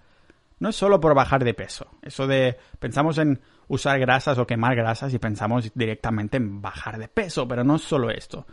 No 0.60 0.70
es 0.70 0.76
solo 0.76 1.00
por 1.00 1.14
bajar 1.14 1.44
de 1.44 1.54
peso. 1.54 1.86
Eso 2.02 2.26
de 2.26 2.56
pensamos 2.78 3.18
en 3.18 3.40
usar 3.68 3.98
grasas 4.00 4.38
o 4.38 4.46
quemar 4.46 4.74
grasas 4.74 5.14
y 5.14 5.18
pensamos 5.18 5.70
directamente 5.74 6.36
en 6.36 6.60
bajar 6.60 6.98
de 6.98 7.08
peso, 7.08 7.46
pero 7.46 7.62
no 7.62 7.76
es 7.76 7.82
solo 7.82 8.10
esto. 8.10 8.46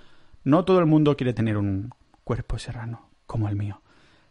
No 0.43 0.65
todo 0.65 0.79
el 0.79 0.85
mundo 0.85 1.17
quiere 1.17 1.33
tener 1.33 1.57
un 1.57 1.91
cuerpo 2.23 2.59
serrano 2.59 3.09
como 3.25 3.49
el 3.49 3.55
mío. 3.55 3.81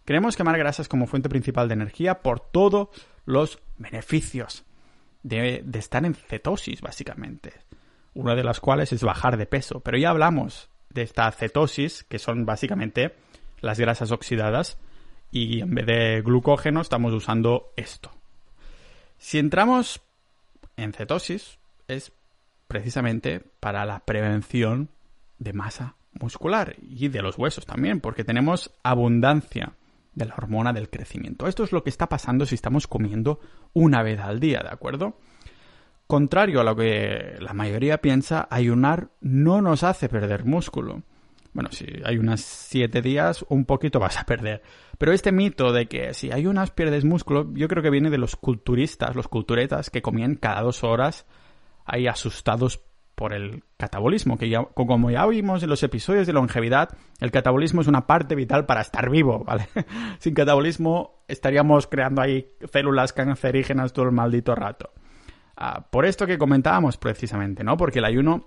Queremos 0.05 0.37
quemar 0.37 0.59
grasas 0.59 0.87
como 0.87 1.07
fuente 1.07 1.29
principal 1.29 1.67
de 1.67 1.75
energía 1.75 2.21
por 2.21 2.39
todos 2.39 2.89
los 3.25 3.59
beneficios 3.79 4.65
de, 5.25 5.65
estar 5.75 6.05
en 6.05 6.15
cetosis, 6.15 6.81
básicamente. 6.81 7.55
Una 8.15 8.37
de 8.37 8.45
las 8.45 8.61
cuales 8.61 8.93
es 8.93 9.03
bajar 9.03 9.37
de 9.37 9.47
peso. 9.47 9.81
Pero 9.81 9.99
ya 9.99 10.11
hablamos 10.11 10.69
de 10.91 11.03
esta 11.03 11.29
cetosis, 11.33 12.05
que 12.05 12.21
son 12.21 12.47
básicamente 12.47 13.17
las 13.61 13.81
grasas 13.81 14.13
oxidadas, 14.13 14.79
y 15.33 15.61
en 15.61 15.75
vez 15.75 15.87
de 15.87 16.23
glucógeno 16.23 16.81
estamos 16.81 17.13
usando 17.13 17.73
esto. 17.75 18.13
Si 19.19 19.39
entramos 19.39 20.01
en 20.77 20.93
cetosis, 20.93 21.59
es 21.89 22.13
precisamente 22.69 23.41
para 23.59 23.85
la 23.85 24.01
prevención 24.01 24.91
de 25.39 25.53
masa 25.53 25.97
muscular 26.13 26.77
y 26.81 27.09
de 27.09 27.23
los 27.23 27.37
huesos 27.37 27.67
también, 27.67 28.01
porque 28.01 28.23
tenemos 28.23 28.71
abundancia 28.85 29.73
de 30.15 30.27
la 30.27 30.35
hormona 30.35 30.73
del 30.73 30.91
crecimiento. 30.91 31.47
Esto 31.47 31.65
es 31.65 31.73
lo 31.73 31.83
que 31.83 31.91
está 31.91 32.09
pasando 32.09 32.47
si 32.47 32.55
estamos 32.55 32.87
comiendo 32.87 33.41
una 33.73 34.03
vez 34.03 34.21
al 34.21 34.41
día, 34.41 34.61
¿de 34.63 34.71
acuerdo? 34.71 35.19
Contrario 36.07 36.61
a 36.61 36.65
lo 36.65 36.77
que 36.77 37.37
la 37.41 37.55
mayoría 37.55 38.01
piensa, 38.01 38.47
ayunar 38.51 39.09
no 39.21 39.63
nos 39.63 39.83
hace 39.83 40.09
perder 40.09 40.45
músculo. 40.45 41.03
Bueno, 41.55 41.71
si 41.73 41.87
hay 42.05 42.19
unas 42.19 42.41
siete 42.41 43.01
días, 43.01 43.45
un 43.49 43.65
poquito 43.65 44.01
vas 44.01 44.19
a 44.19 44.27
perder. 44.27 44.63
Pero 44.99 45.13
este 45.13 45.33
mito 45.33 45.73
de 45.73 45.87
que 45.87 46.13
si 46.13 46.33
hay 46.33 46.47
unas 46.47 46.73
pierdes 46.73 47.05
músculo, 47.05 47.49
yo 47.55 47.69
creo 47.69 47.83
que 47.83 47.91
viene 47.91 48.11
de 48.11 48.19
los 48.19 48.37
culturistas, 48.37 49.15
los 49.15 49.29
culturetas 49.29 49.89
que 49.89 50.03
comían 50.03 50.35
cada 50.35 50.63
dos 50.63 50.83
horas 50.83 51.27
ahí 51.85 52.07
asustados 52.07 52.83
por 53.15 53.33
el 53.33 53.63
catabolismo, 53.77 54.39
que 54.39 54.49
ya, 54.49 54.65
como 54.65 55.11
ya 55.11 55.27
vimos 55.27 55.63
en 55.63 55.71
los 55.71 55.83
episodios 55.83 56.27
de 56.27 56.33
longevidad, 56.33 56.97
el 57.21 57.31
catabolismo 57.31 57.81
es 57.81 57.87
una 57.87 58.07
parte 58.07 58.35
vital 58.35 58.67
para 58.67 58.81
estar 58.81 59.09
vivo, 59.11 59.45
¿vale? 59.45 59.69
Sin 60.19 60.35
catabolismo 60.35 61.25
estaríamos 61.29 61.87
creando 61.87 62.23
ahí 62.23 62.49
células 62.73 63.13
cancerígenas 63.13 63.93
todo 63.93 64.07
el 64.07 64.13
maldito 64.13 64.55
rato. 64.55 64.91
Ah, 65.57 65.87
por 65.91 66.05
esto 66.05 66.27
que 66.27 66.39
comentábamos 66.39 66.97
precisamente, 66.97 67.63
¿no? 67.63 67.77
Porque 67.77 68.01
el 68.01 68.05
ayuno 68.05 68.47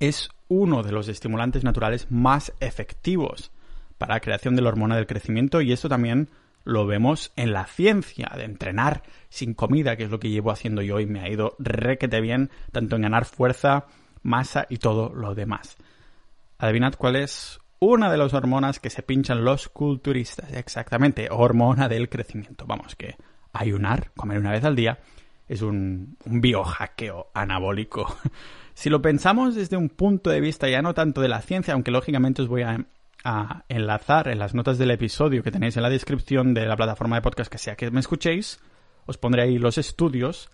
es 0.00 0.30
uno 0.48 0.82
de 0.82 0.92
los 0.92 1.08
estimulantes 1.08 1.64
naturales 1.64 2.10
más 2.10 2.52
efectivos 2.60 3.52
para 3.98 4.14
la 4.14 4.20
creación 4.20 4.56
de 4.56 4.62
la 4.62 4.70
hormona 4.70 4.96
del 4.96 5.06
crecimiento 5.06 5.60
y 5.60 5.72
esto 5.72 5.88
también 5.88 6.28
lo 6.64 6.86
vemos 6.86 7.32
en 7.36 7.52
la 7.52 7.66
ciencia 7.66 8.30
de 8.36 8.44
entrenar 8.44 9.02
sin 9.28 9.54
comida, 9.54 9.96
que 9.96 10.04
es 10.04 10.10
lo 10.10 10.20
que 10.20 10.30
llevo 10.30 10.50
haciendo 10.50 10.82
yo 10.82 11.00
y 11.00 11.06
me 11.06 11.20
ha 11.20 11.28
ido 11.28 11.56
requete 11.58 12.20
bien, 12.20 12.50
tanto 12.70 12.96
en 12.96 13.02
ganar 13.02 13.24
fuerza, 13.24 13.86
masa 14.22 14.66
y 14.68 14.78
todo 14.78 15.12
lo 15.14 15.34
demás. 15.34 15.76
Adivinad 16.58 16.94
cuál 16.94 17.16
es 17.16 17.58
una 17.78 18.10
de 18.10 18.18
las 18.18 18.32
hormonas 18.34 18.78
que 18.78 18.90
se 18.90 19.02
pinchan 19.02 19.44
los 19.44 19.68
culturistas. 19.68 20.52
Exactamente, 20.52 21.28
hormona 21.30 21.88
del 21.88 22.08
crecimiento. 22.08 22.64
Vamos, 22.66 22.94
que 22.94 23.16
ayunar, 23.52 24.12
comer 24.14 24.38
una 24.38 24.52
vez 24.52 24.64
al 24.64 24.76
día, 24.76 25.00
es 25.48 25.62
un, 25.62 26.16
un 26.24 26.40
biohackeo 26.40 27.30
anabólico. 27.34 28.16
si 28.74 28.88
lo 28.88 29.02
pensamos 29.02 29.54
desde 29.54 29.76
un 29.76 29.88
punto 29.88 30.30
de 30.30 30.40
vista 30.40 30.68
ya 30.68 30.80
no 30.80 30.94
tanto 30.94 31.20
de 31.20 31.28
la 31.28 31.42
ciencia, 31.42 31.74
aunque 31.74 31.90
lógicamente 31.90 32.42
os 32.42 32.48
voy 32.48 32.62
a 32.62 32.86
a 33.24 33.64
enlazar 33.68 34.28
en 34.28 34.38
las 34.38 34.54
notas 34.54 34.78
del 34.78 34.90
episodio 34.90 35.42
que 35.42 35.50
tenéis 35.50 35.76
en 35.76 35.82
la 35.82 35.90
descripción 35.90 36.54
de 36.54 36.66
la 36.66 36.76
plataforma 36.76 37.16
de 37.16 37.22
podcast 37.22 37.50
que 37.50 37.58
sea 37.58 37.76
que 37.76 37.90
me 37.90 38.00
escuchéis. 38.00 38.60
Os 39.06 39.18
pondré 39.18 39.42
ahí 39.42 39.58
los 39.58 39.78
estudios. 39.78 40.50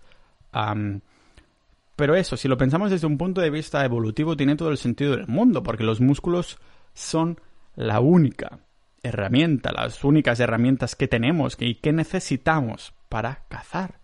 pero 1.95 2.15
eso, 2.15 2.37
si 2.37 2.47
lo 2.47 2.57
pensamos 2.57 2.91
desde 2.91 3.07
un 3.07 3.17
punto 3.17 3.41
de 3.41 3.49
vista 3.49 3.83
evolutivo, 3.83 4.37
tiene 4.37 4.55
todo 4.55 4.69
el 4.69 4.77
sentido 4.77 5.15
del 5.15 5.27
mundo, 5.27 5.63
porque 5.63 5.83
los 5.83 6.01
músculos 6.01 6.59
son 6.93 7.39
la 7.75 7.99
única 7.99 8.59
herramienta, 9.03 9.71
las 9.71 10.03
únicas 10.03 10.39
herramientas 10.39 10.95
que 10.95 11.07
tenemos 11.07 11.55
y 11.59 11.75
que 11.75 11.93
necesitamos 11.93 12.93
para 13.09 13.45
cazar. 13.49 13.99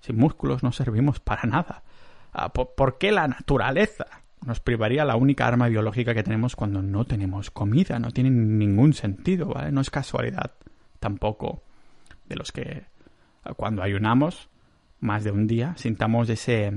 Sin 0.00 0.16
músculos 0.16 0.62
no 0.62 0.72
servimos 0.72 1.20
para 1.20 1.42
nada. 1.42 1.82
Ah, 2.32 2.52
¿Por 2.52 2.98
qué 2.98 3.10
la 3.10 3.26
naturaleza 3.26 4.06
nos 4.44 4.60
privaría 4.60 5.04
la 5.04 5.16
única 5.16 5.46
arma 5.46 5.68
biológica 5.68 6.14
que 6.14 6.22
tenemos 6.22 6.56
cuando 6.56 6.82
no 6.82 7.04
tenemos 7.04 7.50
comida. 7.50 7.98
No 7.98 8.10
tiene 8.10 8.30
ningún 8.30 8.94
sentido, 8.94 9.46
¿vale? 9.46 9.72
No 9.72 9.80
es 9.80 9.90
casualidad 9.90 10.52
tampoco 11.00 11.62
de 12.26 12.36
los 12.36 12.52
que 12.52 12.84
cuando 13.56 13.82
ayunamos 13.82 14.48
más 15.00 15.24
de 15.24 15.30
un 15.30 15.46
día 15.46 15.74
sintamos 15.76 16.28
ese 16.28 16.72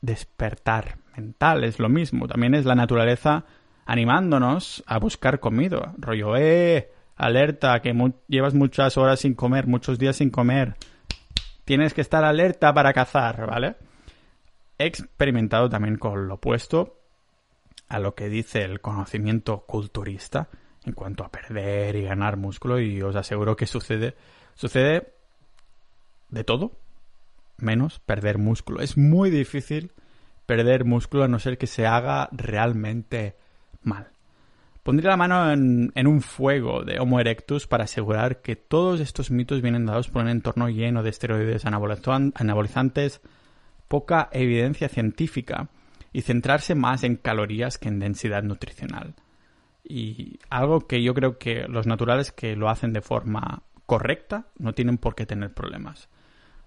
despertar 0.00 0.98
mental. 1.16 1.64
Es 1.64 1.78
lo 1.78 1.88
mismo. 1.88 2.26
También 2.26 2.54
es 2.54 2.64
la 2.64 2.74
naturaleza 2.74 3.44
animándonos 3.84 4.82
a 4.86 4.98
buscar 4.98 5.40
comida. 5.40 5.94
Rollo, 5.98 6.36
eh, 6.36 6.90
alerta, 7.16 7.80
que 7.80 7.94
llevas 8.28 8.54
muchas 8.54 8.96
horas 8.96 9.20
sin 9.20 9.34
comer, 9.34 9.66
muchos 9.66 9.98
días 9.98 10.16
sin 10.16 10.30
comer. 10.30 10.76
Tienes 11.64 11.94
que 11.94 12.00
estar 12.00 12.24
alerta 12.24 12.72
para 12.72 12.92
cazar, 12.92 13.46
¿vale? 13.46 13.76
He 14.78 14.86
experimentado 14.86 15.68
también 15.68 15.96
con 15.96 16.28
lo 16.28 16.34
opuesto 16.34 17.05
a 17.88 17.98
lo 17.98 18.14
que 18.14 18.28
dice 18.28 18.62
el 18.62 18.80
conocimiento 18.80 19.60
culturista 19.66 20.48
en 20.84 20.92
cuanto 20.92 21.24
a 21.24 21.30
perder 21.30 21.96
y 21.96 22.02
ganar 22.02 22.36
músculo 22.36 22.80
y 22.80 23.02
os 23.02 23.16
aseguro 23.16 23.56
que 23.56 23.66
sucede 23.66 24.14
sucede 24.54 25.12
de 26.30 26.44
todo 26.44 26.72
menos 27.58 28.00
perder 28.00 28.38
músculo. 28.38 28.80
Es 28.80 28.96
muy 28.96 29.30
difícil 29.30 29.92
perder 30.46 30.84
músculo 30.84 31.24
a 31.24 31.28
no 31.28 31.38
ser 31.38 31.58
que 31.58 31.66
se 31.66 31.86
haga 31.86 32.28
realmente 32.32 33.36
mal. 33.82 34.08
Pondría 34.82 35.10
la 35.10 35.16
mano 35.16 35.52
en, 35.52 35.90
en, 35.96 36.06
un 36.06 36.20
fuego 36.20 36.84
de 36.84 37.00
Homo 37.00 37.18
erectus 37.18 37.66
para 37.66 37.84
asegurar 37.84 38.40
que 38.40 38.54
todos 38.54 39.00
estos 39.00 39.32
mitos 39.32 39.60
vienen 39.60 39.86
dados 39.86 40.08
por 40.08 40.22
un 40.22 40.28
entorno 40.28 40.68
lleno 40.68 41.02
de 41.02 41.10
esteroides 41.10 41.64
anabolizantes, 41.66 43.20
poca 43.88 44.28
evidencia 44.32 44.88
científica 44.88 45.70
y 46.16 46.22
centrarse 46.22 46.74
más 46.74 47.02
en 47.02 47.16
calorías 47.16 47.76
que 47.76 47.88
en 47.88 47.98
densidad 47.98 48.42
nutricional. 48.42 49.12
Y 49.84 50.38
algo 50.48 50.86
que 50.86 51.02
yo 51.02 51.12
creo 51.12 51.36
que 51.36 51.68
los 51.68 51.86
naturales 51.86 52.32
que 52.32 52.56
lo 52.56 52.70
hacen 52.70 52.94
de 52.94 53.02
forma 53.02 53.64
correcta 53.84 54.46
no 54.56 54.72
tienen 54.72 54.96
por 54.96 55.14
qué 55.14 55.26
tener 55.26 55.52
problemas. 55.52 56.08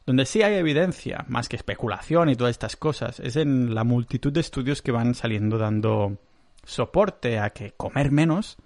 Donde 0.06 0.28
sí 0.28 0.44
hay 0.44 0.54
evidencia, 0.54 1.26
más 1.30 1.50
que 1.50 1.56
especulación 1.56 2.30
y 2.30 2.36
todas 2.36 2.52
estas 2.52 2.76
cosas, 2.76 3.20
es 3.20 3.38
en 3.38 3.74
la 3.74 3.84
multitud 3.84 4.32
de 4.32 4.42
estudios 4.42 4.84
que 4.84 4.92
van 4.92 5.16
saliendo 5.16 5.58
dando 5.58 6.20
soporte 6.64 7.40
a 7.40 7.50
que 7.50 7.72
comer 7.72 8.12
menos, 8.12 8.58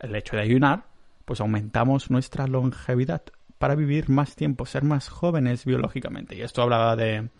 el 0.00 0.14
hecho 0.16 0.36
de 0.36 0.42
ayunar, 0.42 0.84
pues 1.24 1.40
aumentamos 1.40 2.10
nuestra 2.10 2.46
longevidad 2.46 3.22
para 3.56 3.74
vivir 3.74 4.10
más 4.10 4.36
tiempo, 4.36 4.66
ser 4.66 4.84
más 4.84 5.08
jóvenes 5.08 5.64
biológicamente. 5.64 6.36
Y 6.36 6.42
esto 6.42 6.60
hablaba 6.60 6.94
de, 6.94 7.30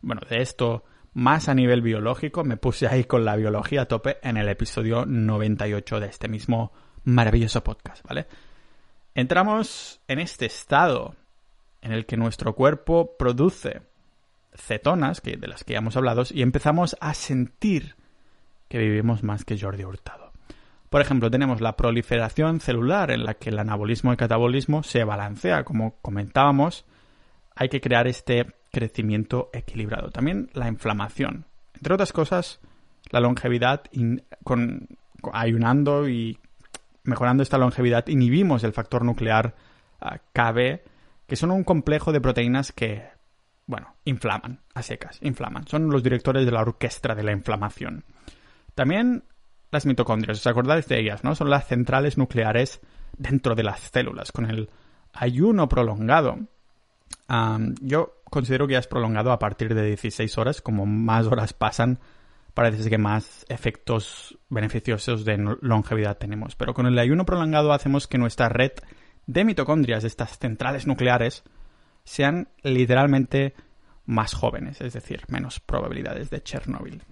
bueno, 0.00 0.22
de 0.28 0.42
esto 0.42 0.82
más 1.14 1.48
a 1.48 1.54
nivel 1.54 1.80
biológico. 1.80 2.44
Me 2.44 2.56
puse 2.56 2.86
ahí 2.86 3.04
con 3.04 3.24
la 3.24 3.36
biología 3.36 3.82
a 3.82 3.88
tope 3.88 4.18
en 4.22 4.36
el 4.36 4.48
episodio 4.48 5.06
98 5.06 6.00
de 6.00 6.06
este 6.06 6.28
mismo 6.28 6.72
maravilloso 7.04 7.64
podcast, 7.64 8.06
¿vale? 8.06 8.26
Entramos 9.14 10.00
en 10.08 10.18
este 10.18 10.46
estado 10.46 11.14
en 11.80 11.92
el 11.92 12.04
que 12.06 12.16
nuestro 12.16 12.54
cuerpo 12.54 13.16
produce 13.16 13.82
cetonas, 14.54 15.20
que, 15.20 15.36
de 15.36 15.48
las 15.48 15.64
que 15.64 15.74
ya 15.74 15.78
hemos 15.78 15.96
hablado, 15.96 16.24
y 16.30 16.42
empezamos 16.42 16.96
a 17.00 17.14
sentir 17.14 17.94
que 18.68 18.78
vivimos 18.78 19.22
más 19.22 19.44
que 19.44 19.58
Jordi 19.58 19.84
Hurtado. 19.84 20.32
Por 20.90 21.00
ejemplo, 21.00 21.30
tenemos 21.30 21.60
la 21.60 21.76
proliferación 21.76 22.60
celular 22.60 23.10
en 23.10 23.24
la 23.24 23.34
que 23.34 23.50
el 23.50 23.58
anabolismo 23.58 24.12
y 24.12 24.16
catabolismo 24.16 24.82
se 24.82 25.04
balancea, 25.04 25.64
como 25.64 25.96
comentábamos. 26.00 26.84
Hay 27.54 27.68
que 27.68 27.80
crear 27.80 28.06
este 28.06 28.54
crecimiento 28.74 29.48
equilibrado. 29.54 30.10
También 30.10 30.50
la 30.52 30.68
inflamación. 30.68 31.46
Entre 31.74 31.94
otras 31.94 32.12
cosas, 32.12 32.60
la 33.10 33.20
longevidad, 33.20 33.82
con, 34.42 34.88
ayunando 35.32 36.08
y 36.08 36.38
mejorando 37.04 37.42
esta 37.42 37.58
longevidad, 37.58 38.06
inhibimos 38.08 38.64
el 38.64 38.72
factor 38.72 39.04
nuclear 39.04 39.54
uh, 40.02 40.16
KB, 40.32 40.80
que 41.26 41.36
son 41.36 41.50
un 41.50 41.64
complejo 41.64 42.12
de 42.12 42.20
proteínas 42.20 42.72
que, 42.72 43.04
bueno, 43.66 43.94
inflaman, 44.04 44.60
a 44.74 44.82
secas, 44.82 45.18
inflaman. 45.22 45.66
Son 45.66 45.88
los 45.90 46.02
directores 46.02 46.44
de 46.44 46.52
la 46.52 46.60
orquesta 46.60 47.14
de 47.14 47.22
la 47.22 47.32
inflamación. 47.32 48.04
También 48.74 49.24
las 49.70 49.86
mitocondrias, 49.86 50.38
¿os 50.38 50.46
acordáis 50.46 50.86
de 50.88 51.00
ellas? 51.00 51.24
¿no? 51.24 51.34
Son 51.34 51.50
las 51.50 51.66
centrales 51.66 52.18
nucleares 52.18 52.80
dentro 53.16 53.54
de 53.54 53.62
las 53.62 53.80
células. 53.80 54.32
Con 54.32 54.46
el 54.50 54.70
ayuno 55.12 55.68
prolongado, 55.68 56.38
yo 57.80 58.20
considero 58.30 58.66
que 58.66 58.74
ya 58.74 58.78
es 58.78 58.86
prolongado 58.86 59.32
a 59.32 59.38
partir 59.38 59.74
de 59.74 59.84
16 59.86 60.38
horas. 60.38 60.60
Como 60.60 60.86
más 60.86 61.26
horas 61.26 61.52
pasan, 61.52 61.98
parece 62.54 62.88
que 62.88 62.98
más 62.98 63.44
efectos 63.48 64.38
beneficiosos 64.48 65.24
de 65.24 65.38
longevidad 65.60 66.18
tenemos. 66.18 66.56
Pero 66.56 66.74
con 66.74 66.86
el 66.86 66.98
ayuno 66.98 67.24
prolongado 67.24 67.72
hacemos 67.72 68.06
que 68.06 68.18
nuestra 68.18 68.48
red 68.48 68.72
de 69.26 69.44
mitocondrias, 69.44 70.04
estas 70.04 70.38
centrales 70.38 70.86
nucleares, 70.86 71.44
sean 72.04 72.48
literalmente 72.62 73.54
más 74.06 74.34
jóvenes, 74.34 74.80
es 74.80 74.92
decir, 74.92 75.22
menos 75.28 75.60
probabilidades 75.60 76.30
de 76.30 76.42
Chernobyl. 76.42 77.02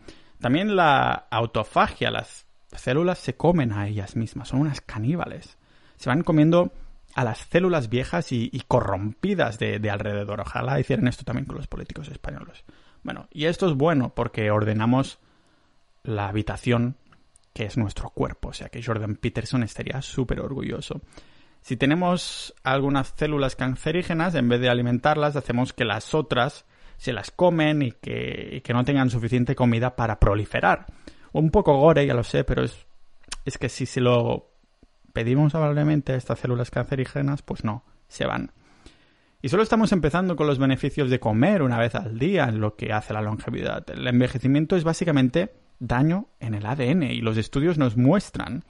También 0.41 0.77
la 0.77 1.29
autofagia, 1.31 2.11
las 2.11 2.47
células 2.73 3.19
se 3.19 3.35
comen 3.37 3.73
a 3.73 3.89
ellas 3.89 4.17
mismas, 4.17 4.49
son 4.49 4.61
unas 4.61 4.81
caníbales. 4.81 5.57
Se 5.97 6.11
van 6.11 6.23
comiendo 6.23 6.73
a 7.15 7.25
las 7.25 7.39
células 7.39 7.89
viejas 7.89 8.33
y, 8.33 8.51
corrompidas 8.67 9.59
de, 9.59 9.91
alrededor. 9.91 10.41
Ojalá 10.41 10.81
hicieran 10.81 11.09
esto 11.09 11.25
también 11.25 11.47
con 11.47 11.57
los 11.57 11.67
políticos 11.67 12.09
españoles. 12.09 12.65
Bueno, 13.03 13.29
y 13.31 13.47
esto 13.47 13.69
es 13.69 13.75
bueno 13.75 14.15
porque 14.15 14.51
ordenamos 14.51 15.19
la 16.05 16.29
habitación 16.29 16.97
que 17.53 17.65
es 17.65 17.77
nuestro 17.77 18.11
cuerpo. 18.11 18.49
O 18.49 18.53
sea 18.53 18.69
que 18.69 18.83
Jordan 18.83 19.17
Peterson 19.17 19.63
estaría 19.63 20.01
súper 20.01 20.41
orgulloso. 20.41 21.03
Si 21.61 21.77
tenemos 21.77 22.55
algunas 22.65 23.15
células 23.17 23.57
cancerígenas, 23.57 24.35
en 24.35 24.49
vez 24.49 24.61
de 24.61 24.69
alimentarlas, 24.69 25.37
hacemos 25.37 25.73
que 25.73 25.85
las 25.85 26.15
otras 26.15 26.65
se 26.97 27.13
las 27.13 27.31
comen 27.31 27.83
y 27.83 27.93
que, 27.93 28.63
que 28.65 28.73
no 28.73 28.85
tengan 28.85 29.11
suficiente 29.11 29.55
comida 29.55 29.95
para 29.97 30.19
proliferar. 30.19 30.87
Un 31.33 31.51
poco 31.51 31.77
gore, 31.77 32.07
ya 32.07 32.15
lo 32.15 32.25
sé, 32.25 32.45
pero 32.45 32.65
es, 32.65 32.87
es 33.45 33.59
que 33.59 33.69
si 33.69 33.87
se 33.87 34.01
lo 34.01 34.52
pedimos 35.13 35.55
amablemente 35.55 36.13
a 36.13 36.17
estas 36.17 36.39
células 36.39 36.71
cancerígenas, 36.71 37.43
pues 37.43 37.65
no, 37.65 37.85
se 38.09 38.27
van. 38.27 38.53
Y 39.41 39.49
solo 39.49 39.65
estamos 39.65 39.91
empezando 39.93 40.37
con 40.37 40.47
los 40.47 40.59
beneficios 40.59 41.11
de 41.11 41.19
comer 41.19 41.63
una 41.63 41.79
vez 41.79 41.97
al 41.97 42.19
día 42.19 42.45
en 42.45 42.61
lo 42.61 42.77
que 42.77 42.93
hace 42.93 43.13
la 43.13 43.23
longevidad. 43.23 43.89
El 43.91 44.07
envejecimiento 44.07 44.77
es 44.77 44.85
básicamente 44.85 45.53
daño 45.81 46.29
en 46.39 46.55
el 46.55 46.65
ADN 46.65 47.03
y 47.03 47.21
los 47.21 47.37
estudios 47.37 47.77
nos 47.77 47.97
muestran 47.97 48.65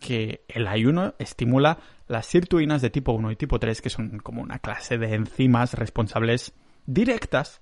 que 0.00 0.44
el 0.48 0.66
ayuno 0.66 1.14
estimula 1.18 1.78
las 2.08 2.26
sirtuinas 2.26 2.82
de 2.82 2.90
tipo 2.90 3.12
1 3.12 3.30
y 3.30 3.36
tipo 3.36 3.60
3, 3.60 3.80
que 3.80 3.90
son 3.90 4.18
como 4.18 4.42
una 4.42 4.58
clase 4.58 4.98
de 4.98 5.14
enzimas 5.14 5.74
responsables 5.74 6.52
directas 6.86 7.60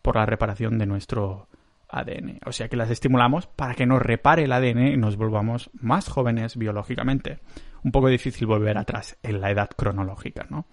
por 0.00 0.16
la 0.16 0.26
reparación 0.26 0.78
de 0.78 0.86
nuestro 0.86 1.48
ADN. 1.88 2.40
O 2.46 2.52
sea 2.52 2.68
que 2.68 2.76
las 2.76 2.90
estimulamos 2.90 3.46
para 3.46 3.74
que 3.74 3.86
nos 3.86 4.02
repare 4.02 4.44
el 4.44 4.52
ADN 4.52 4.88
y 4.88 4.96
nos 4.96 5.16
volvamos 5.16 5.70
más 5.74 6.08
jóvenes 6.08 6.56
biológicamente. 6.56 7.38
Un 7.82 7.92
poco 7.92 8.08
difícil 8.08 8.46
volver 8.46 8.78
atrás 8.78 9.16
en 9.22 9.40
la 9.40 9.50
edad 9.50 9.70
cronológica, 9.70 10.46
¿no? 10.50 10.66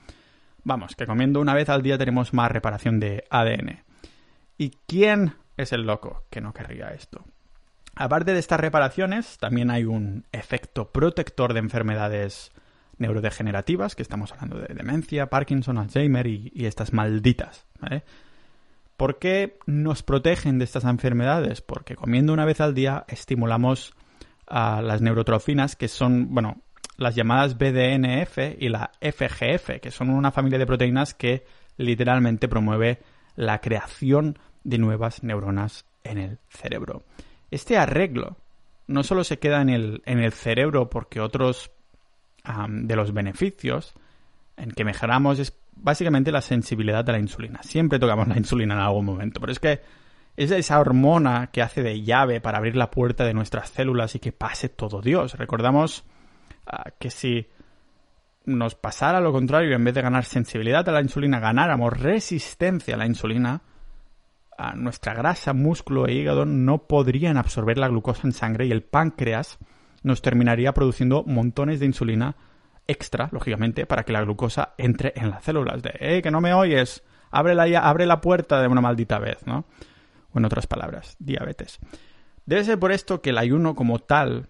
Vamos, 0.63 0.95
que 0.95 1.05
comiendo 1.05 1.41
una 1.41 1.53
vez 1.53 1.69
al 1.69 1.81
día 1.81 1.97
tenemos 1.97 2.33
más 2.33 2.51
reparación 2.51 2.99
de 2.99 3.25
ADN. 3.29 3.83
¿Y 4.57 4.71
quién 4.87 5.33
es 5.57 5.73
el 5.73 5.83
loco 5.83 6.25
que 6.29 6.41
no 6.41 6.53
querría 6.53 6.89
esto? 6.89 7.25
Aparte 7.95 8.33
de 8.33 8.39
estas 8.39 8.59
reparaciones, 8.59 9.37
también 9.37 9.69
hay 9.69 9.83
un 9.83 10.25
efecto 10.31 10.91
protector 10.91 11.53
de 11.53 11.59
enfermedades 11.59 12.51
neurodegenerativas, 12.97 13.95
que 13.95 14.01
estamos 14.01 14.31
hablando 14.31 14.59
de 14.59 14.73
demencia, 14.73 15.27
Parkinson, 15.27 15.77
Alzheimer 15.77 16.25
y, 16.27 16.65
estas 16.65 16.93
malditas. 16.93 17.65
¿Por 18.97 19.19
qué 19.19 19.57
nos 19.65 20.03
protegen 20.03 20.59
de 20.59 20.65
estas 20.65 20.83
enfermedades? 20.83 21.61
Porque 21.61 21.95
comiendo 21.95 22.33
una 22.33 22.45
vez 22.45 22.61
al 22.61 22.73
día 22.73 23.05
estimulamos 23.07 23.93
a 24.47 24.81
las 24.81 25.01
neurotrofinas, 25.01 25.75
que 25.75 25.87
son, 25.87 26.33
bueno, 26.33 26.61
las 26.97 27.15
llamadas 27.15 27.57
BDNF 27.57 28.37
y 28.59 28.69
la 28.69 28.91
FGF, 29.01 29.81
que 29.81 29.91
son 29.91 30.09
una 30.09 30.31
familia 30.31 30.59
de 30.59 30.67
proteínas 30.67 31.13
que 31.13 31.45
literalmente 31.77 32.47
promueve 32.47 32.99
la 33.35 33.59
creación 33.61 34.37
de 34.63 34.77
nuevas 34.77 35.23
neuronas 35.23 35.85
en 36.03 36.17
el 36.17 36.39
cerebro. 36.49 37.03
Este 37.49 37.77
arreglo 37.77 38.37
no 38.87 39.03
solo 39.03 39.23
se 39.23 39.39
queda 39.39 39.61
en 39.61 39.69
el, 39.69 40.01
en 40.05 40.19
el 40.19 40.33
cerebro 40.33 40.89
porque 40.89 41.19
otros 41.19 41.71
de 42.67 42.95
los 42.95 43.13
beneficios 43.13 43.93
en 44.57 44.71
que 44.71 44.83
mejoramos 44.83 45.39
es 45.39 45.57
básicamente 45.75 46.31
la 46.31 46.41
sensibilidad 46.41 47.03
de 47.03 47.11
la 47.13 47.19
insulina. 47.19 47.61
Siempre 47.63 47.99
tocamos 47.99 48.27
la 48.27 48.37
insulina 48.37 48.75
en 48.75 48.79
algún 48.81 49.05
momento, 49.05 49.39
pero 49.39 49.51
es 49.51 49.59
que 49.59 49.81
es 50.35 50.51
esa 50.51 50.79
hormona 50.79 51.47
que 51.51 51.61
hace 51.61 51.83
de 51.83 52.01
llave 52.01 52.41
para 52.41 52.57
abrir 52.57 52.75
la 52.75 52.89
puerta 52.89 53.23
de 53.23 53.33
nuestras 53.33 53.69
células 53.69 54.15
y 54.15 54.19
que 54.19 54.31
pase 54.31 54.69
todo 54.69 55.01
Dios. 55.01 55.35
Recordamos 55.37 56.03
que 56.99 57.09
si 57.09 57.47
nos 58.45 58.75
pasara 58.75 59.19
lo 59.21 59.31
contrario, 59.31 59.75
en 59.75 59.83
vez 59.83 59.93
de 59.93 60.01
ganar 60.01 60.25
sensibilidad 60.25 60.87
a 60.87 60.91
la 60.91 61.01
insulina, 61.01 61.39
ganáramos 61.39 61.97
resistencia 61.97 62.95
a 62.95 62.97
la 62.97 63.05
insulina, 63.05 63.61
a 64.57 64.75
nuestra 64.75 65.13
grasa, 65.13 65.53
músculo 65.53 66.07
e 66.07 66.13
hígado 66.13 66.45
no 66.45 66.87
podrían 66.87 67.37
absorber 67.37 67.77
la 67.77 67.87
glucosa 67.87 68.27
en 68.27 68.33
sangre 68.33 68.65
y 68.65 68.71
el 68.71 68.83
páncreas 68.83 69.59
nos 70.03 70.21
terminaría 70.21 70.73
produciendo 70.73 71.23
montones 71.25 71.79
de 71.79 71.85
insulina 71.85 72.35
extra, 72.87 73.29
lógicamente, 73.31 73.85
para 73.85 74.03
que 74.03 74.13
la 74.13 74.21
glucosa 74.21 74.73
entre 74.77 75.13
en 75.15 75.29
las 75.29 75.43
células. 75.43 75.81
De, 75.81 75.93
eh, 75.99 76.21
que 76.21 76.31
no 76.31 76.41
me 76.41 76.53
oyes, 76.53 77.03
abre 77.31 77.55
la, 77.55 77.63
abre 77.79 78.05
la 78.05 78.21
puerta 78.21 78.61
de 78.61 78.67
una 78.67 78.81
maldita 78.81 79.19
vez, 79.19 79.45
¿no? 79.45 79.65
O 80.33 80.39
en 80.39 80.45
otras 80.45 80.67
palabras, 80.67 81.15
diabetes. 81.19 81.79
Debe 82.45 82.63
ser 82.63 82.79
por 82.79 82.91
esto 82.91 83.21
que 83.21 83.29
el 83.29 83.37
ayuno 83.37 83.75
como 83.75 83.99
tal 83.99 84.49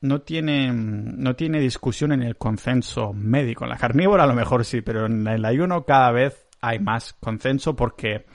no 0.00 0.20
tiene, 0.20 0.70
no 0.72 1.34
tiene 1.34 1.60
discusión 1.60 2.12
en 2.12 2.22
el 2.22 2.36
consenso 2.36 3.12
médico. 3.12 3.64
En 3.64 3.70
la 3.70 3.78
carnívora 3.78 4.24
a 4.24 4.26
lo 4.26 4.34
mejor 4.34 4.64
sí, 4.64 4.82
pero 4.82 5.06
en 5.06 5.26
el 5.26 5.44
ayuno 5.44 5.84
cada 5.84 6.10
vez 6.12 6.46
hay 6.60 6.78
más 6.78 7.14
consenso 7.14 7.74
porque 7.74 8.26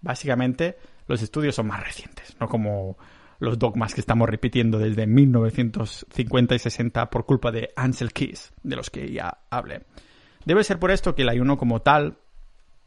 básicamente 0.00 0.76
los 1.06 1.22
estudios 1.22 1.54
son 1.54 1.66
más 1.66 1.82
recientes, 1.82 2.36
no 2.40 2.48
como 2.48 2.96
los 3.40 3.58
dogmas 3.58 3.94
que 3.94 4.00
estamos 4.00 4.28
repitiendo 4.28 4.78
desde 4.78 5.06
1950 5.06 6.54
y 6.54 6.58
60 6.58 7.10
por 7.10 7.26
culpa 7.26 7.50
de 7.50 7.72
Ansel 7.74 8.12
Keys, 8.12 8.52
de 8.62 8.76
los 8.76 8.90
que 8.90 9.10
ya 9.10 9.38
hablé. 9.50 9.82
Debe 10.44 10.62
ser 10.62 10.78
por 10.78 10.90
esto 10.90 11.14
que 11.14 11.22
el 11.22 11.28
ayuno 11.28 11.58
como 11.58 11.80
tal, 11.80 12.18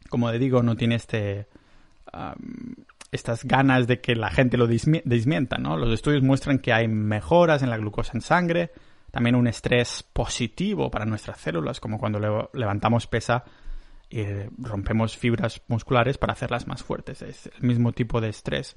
como 0.08 0.32
digo, 0.32 0.62
no 0.62 0.76
tiene 0.76 0.94
este 0.94 1.48
estas 3.10 3.44
ganas 3.44 3.86
de 3.86 4.00
que 4.00 4.14
la 4.14 4.30
gente 4.30 4.56
lo 4.56 4.66
desmienta, 4.66 5.58
¿no? 5.58 5.76
Los 5.76 5.92
estudios 5.92 6.22
muestran 6.22 6.58
que 6.58 6.72
hay 6.72 6.88
mejoras 6.88 7.62
en 7.62 7.70
la 7.70 7.76
glucosa 7.76 8.12
en 8.14 8.20
sangre, 8.20 8.70
también 9.10 9.36
un 9.36 9.46
estrés 9.46 10.04
positivo 10.12 10.90
para 10.90 11.04
nuestras 11.04 11.40
células, 11.40 11.80
como 11.80 11.98
cuando 11.98 12.48
levantamos 12.52 13.06
pesa 13.06 13.44
y 14.10 14.24
rompemos 14.58 15.16
fibras 15.16 15.62
musculares 15.68 16.18
para 16.18 16.32
hacerlas 16.32 16.66
más 16.66 16.82
fuertes. 16.82 17.22
Es 17.22 17.46
el 17.46 17.62
mismo 17.62 17.92
tipo 17.92 18.20
de 18.20 18.28
estrés. 18.28 18.76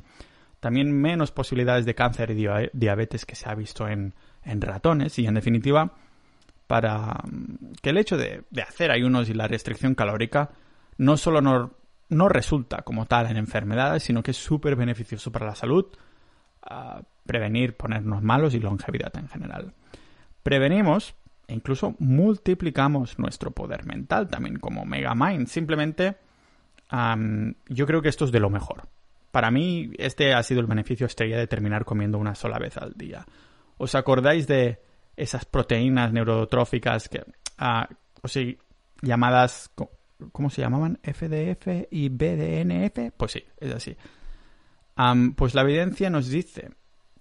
También 0.68 0.92
menos 0.92 1.32
posibilidades 1.32 1.86
de 1.86 1.96
cáncer 1.96 2.32
y 2.32 2.46
diabetes 2.74 3.26
que 3.26 3.36
se 3.36 3.48
ha 3.48 3.56
visto 3.56 3.88
en, 3.88 4.14
ratones 4.44 5.18
y, 5.18 5.26
en 5.26 5.36
definitiva, 5.36 5.94
para 6.68 7.22
mm, 7.24 7.76
que 7.82 7.92
el 7.92 7.98
hecho 7.98 8.18
de, 8.18 8.44
de 8.50 8.62
hacer 8.64 8.92
ayunos 8.92 9.30
y 9.30 9.34
la 9.34 9.48
restricción 9.48 9.96
calórica 9.96 10.50
no 10.98 11.16
solo 11.16 11.40
nos 11.40 11.72
no 12.10 12.28
resulta 12.28 12.82
como 12.82 13.06
tal 13.06 13.28
en 13.28 13.38
enfermedades, 13.38 14.04
sino 14.04 14.22
que 14.22 14.32
es 14.32 14.38
súper 14.38 14.76
beneficioso 14.76 15.32
para 15.32 15.46
la 15.46 15.56
salud, 15.56 15.86
prevenir 17.26 17.78
ponernos 17.78 18.22
malos 18.22 18.54
y 18.54 18.60
longevidad 18.60 19.16
en 19.16 19.30
general. 19.30 19.74
Prevenimos 20.44 21.16
e 21.48 21.54
incluso 21.54 21.96
multiplicamos 22.00 23.20
nuestro 23.20 23.52
poder 23.52 23.86
mental 23.86 24.28
también 24.28 24.60
como 24.60 24.84
Megamind. 24.84 25.48
Simplemente 25.48 26.18
yo 27.70 27.86
creo 27.86 28.02
que 28.02 28.10
esto 28.10 28.26
es 28.26 28.34
de 28.34 28.42
lo 28.42 28.50
mejor. 28.50 28.90
Para 29.38 29.52
mí 29.52 29.92
este 30.00 30.34
ha 30.34 30.42
sido 30.42 30.62
el 30.62 30.66
beneficio 30.66 31.06
estrella 31.06 31.38
de 31.38 31.46
terminar 31.46 31.86
comiendo 31.86 32.18
una 32.18 32.34
sola 32.34 32.58
vez 32.58 32.76
al 32.76 32.94
día. 32.96 33.24
¿Os 33.78 33.94
acordáis 33.94 34.48
de 34.48 34.82
esas 35.16 35.46
proteínas 35.46 36.12
neurotróficas 36.12 37.08
que, 37.08 37.20
uh, 37.20 37.94
o 38.24 38.28
sea, 38.28 38.44
llamadas 39.04 39.70
¿Cómo 40.32 40.50
se 40.50 40.62
llamaban? 40.62 40.98
¿FDF 41.04 41.86
y 41.92 42.10
BDNF? 42.10 43.14
Pues 43.16 43.34
sí, 43.34 43.44
es 43.58 43.72
así. 43.76 43.96
pues 45.36 45.54
la 45.54 45.62
evidencia 45.62 46.10
nos 46.10 46.30
dice 46.30 46.72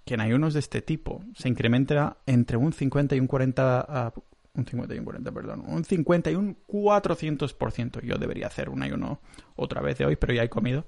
que 0.07 0.14
en 0.14 0.22
ayunos 0.22 0.55
de 0.55 0.61
este 0.61 0.81
tipo 0.81 1.22
se 1.35 1.50
incrementa 1.50 2.16
entre 2.24 2.57
un 2.57 2.72
50 2.72 3.14
y 3.14 3.20
un 3.20 3.26
40... 3.26 4.14
un 4.55 4.64
50 4.64 4.94
y 4.94 4.98
un 5.00 5.05
40, 5.05 5.33
perdón. 5.33 5.64
Un 5.66 5.85
50 5.85 6.31
y 6.31 6.35
un 6.35 6.57
400%. 6.66 8.00
Yo 8.00 8.16
debería 8.16 8.46
hacer 8.46 8.70
un 8.70 8.83
ayuno 8.83 9.20
otra 9.55 9.83
vez 9.83 9.98
de 9.98 10.07
hoy, 10.07 10.16
pero 10.16 10.33
ya 10.33 10.44
he 10.44 10.48
comido. 10.48 10.87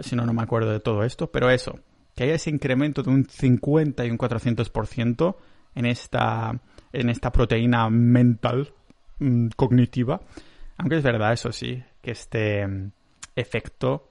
Si 0.00 0.16
no, 0.16 0.26
no 0.26 0.32
me 0.32 0.42
acuerdo 0.42 0.70
de 0.70 0.80
todo 0.80 1.02
esto. 1.02 1.30
Pero 1.30 1.50
eso, 1.50 1.78
que 2.14 2.24
haya 2.24 2.34
ese 2.34 2.50
incremento 2.50 3.02
de 3.02 3.10
un 3.10 3.24
50 3.24 4.04
y 4.04 4.10
un 4.10 4.18
400% 4.18 5.36
en 5.74 5.86
esta, 5.86 6.60
en 6.92 7.10
esta 7.10 7.30
proteína 7.30 7.88
mental, 7.90 8.72
mm, 9.20 9.48
cognitiva, 9.56 10.20
aunque 10.76 10.96
es 10.96 11.02
verdad, 11.02 11.32
eso 11.32 11.52
sí, 11.52 11.82
que 12.02 12.12
este 12.12 12.66
mm, 12.66 12.90
efecto 13.36 14.08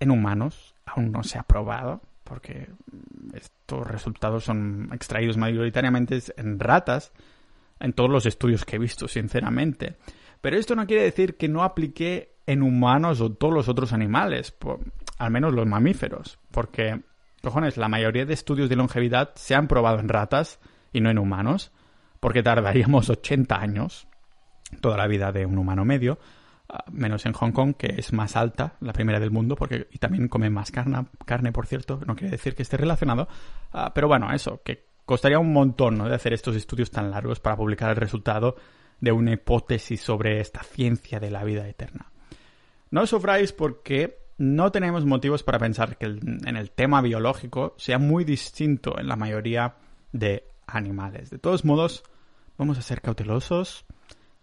en 0.00 0.10
humanos 0.10 0.74
aún 0.86 1.12
no 1.12 1.22
se 1.22 1.38
ha 1.38 1.42
probado, 1.42 2.00
porque 2.24 2.68
mm, 2.90 3.36
estos 3.36 3.86
resultados 3.86 4.44
son 4.44 4.90
extraídos 4.92 5.36
mayoritariamente 5.36 6.20
en 6.36 6.58
ratas, 6.58 7.12
en 7.78 7.92
todos 7.92 8.10
los 8.10 8.26
estudios 8.26 8.64
que 8.64 8.76
he 8.76 8.78
visto, 8.78 9.08
sinceramente. 9.08 9.96
Pero 10.40 10.56
esto 10.56 10.74
no 10.74 10.86
quiere 10.86 11.02
decir 11.02 11.36
que 11.36 11.48
no 11.48 11.62
aplique 11.62 12.29
en 12.46 12.62
humanos 12.62 13.20
o 13.20 13.32
todos 13.32 13.52
los 13.52 13.68
otros 13.68 13.92
animales, 13.92 14.54
al 15.18 15.30
menos 15.30 15.52
los 15.52 15.66
mamíferos, 15.66 16.38
porque, 16.50 17.02
cojones, 17.42 17.76
la 17.76 17.88
mayoría 17.88 18.26
de 18.26 18.34
estudios 18.34 18.68
de 18.68 18.76
longevidad 18.76 19.30
se 19.34 19.54
han 19.54 19.68
probado 19.68 20.00
en 20.00 20.08
ratas 20.08 20.60
y 20.92 21.00
no 21.00 21.10
en 21.10 21.18
humanos, 21.18 21.72
porque 22.20 22.42
tardaríamos 22.42 23.08
80 23.08 23.56
años 23.56 24.08
toda 24.80 24.96
la 24.96 25.06
vida 25.06 25.32
de 25.32 25.46
un 25.46 25.58
humano 25.58 25.84
medio, 25.84 26.18
ah, 26.68 26.84
menos 26.90 27.26
en 27.26 27.32
Hong 27.32 27.52
Kong, 27.52 27.74
que 27.76 27.94
es 27.98 28.12
más 28.12 28.36
alta, 28.36 28.74
la 28.80 28.92
primera 28.92 29.20
del 29.20 29.30
mundo, 29.30 29.56
porque 29.56 29.88
y 29.90 29.98
también 29.98 30.28
come 30.28 30.50
más 30.50 30.70
carne, 30.70 31.06
carne, 31.24 31.52
por 31.52 31.66
cierto, 31.66 32.00
no 32.06 32.14
quiere 32.14 32.32
decir 32.32 32.54
que 32.54 32.62
esté 32.62 32.76
relacionado, 32.76 33.28
ah, 33.72 33.92
pero 33.94 34.08
bueno, 34.08 34.32
eso, 34.32 34.60
que 34.64 34.90
costaría 35.04 35.38
un 35.38 35.52
montón 35.52 35.98
de 35.98 36.14
hacer 36.14 36.32
estos 36.32 36.54
estudios 36.54 36.90
tan 36.90 37.10
largos 37.10 37.40
para 37.40 37.56
publicar 37.56 37.90
el 37.90 37.96
resultado 37.96 38.56
de 39.00 39.12
una 39.12 39.32
hipótesis 39.32 40.00
sobre 40.00 40.40
esta 40.40 40.62
ciencia 40.62 41.18
de 41.18 41.30
la 41.30 41.42
vida 41.42 41.66
eterna. 41.66 42.09
No 42.90 43.06
sufráis 43.06 43.52
porque 43.52 44.18
no 44.38 44.72
tenemos 44.72 45.04
motivos 45.04 45.42
para 45.42 45.58
pensar 45.58 45.96
que 45.96 46.06
en 46.06 46.56
el 46.56 46.70
tema 46.70 47.02
biológico 47.02 47.74
sea 47.76 47.98
muy 47.98 48.24
distinto 48.24 48.98
en 48.98 49.06
la 49.06 49.16
mayoría 49.16 49.74
de 50.12 50.44
animales. 50.66 51.30
De 51.30 51.38
todos 51.38 51.64
modos, 51.64 52.02
vamos 52.56 52.78
a 52.78 52.82
ser 52.82 53.00
cautelosos, 53.02 53.84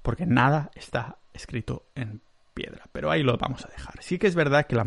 porque 0.01 0.25
nada 0.25 0.71
está 0.75 1.17
escrito 1.33 1.88
en 1.95 2.21
piedra, 2.53 2.86
pero 2.91 3.12
ahí 3.12 3.23
lo 3.23 3.38
vamos 3.38 3.65
a 3.65 3.69
dejar. 3.69 4.01
Sí 4.01 4.17
que 4.17 4.27
es 4.27 4.36
verdad 4.36 4.67
que 4.67 4.81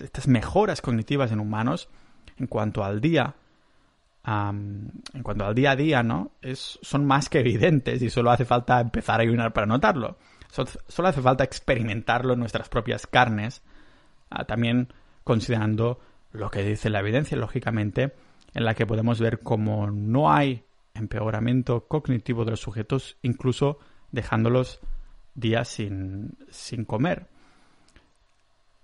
estas 0.00 0.28
mejoras 0.28 0.80
cognitivas 0.80 1.32
en 1.32 1.40
humanos, 1.40 1.88
en 2.38 2.46
cuanto 2.46 2.84
al 2.84 3.00
día, 3.00 3.34
en 4.24 5.22
cuanto 5.22 5.44
al 5.44 5.54
día 5.54 5.72
a 5.72 5.76
día, 5.76 6.02
¿no? 6.02 6.30
Son 6.54 7.04
más 7.04 7.28
que 7.28 7.40
evidentes 7.40 8.00
y 8.02 8.08
solo 8.08 8.30
hace 8.30 8.44
falta 8.44 8.80
empezar 8.80 9.20
a 9.20 9.24
ayunar 9.24 9.52
para 9.52 9.66
notarlo. 9.66 10.16
Solo 10.52 11.08
hace 11.08 11.22
falta 11.22 11.44
experimentarlo 11.44 12.34
en 12.34 12.40
nuestras 12.40 12.68
propias 12.68 13.06
carnes, 13.06 13.62
ah, 14.28 14.44
también 14.44 14.92
considerando 15.24 15.98
lo 16.30 16.50
que 16.50 16.62
dice 16.62 16.90
la 16.90 17.00
evidencia, 17.00 17.38
lógicamente, 17.38 18.12
en 18.52 18.64
la 18.66 18.74
que 18.74 18.86
podemos 18.86 19.18
ver 19.18 19.40
cómo 19.40 19.90
no 19.90 20.30
hay 20.30 20.64
empeoramiento 20.92 21.86
cognitivo 21.88 22.44
de 22.44 22.50
los 22.50 22.60
sujetos, 22.60 23.16
incluso 23.22 23.78
dejándolos 24.10 24.80
días 25.34 25.68
sin, 25.68 26.36
sin 26.50 26.84
comer. 26.84 27.28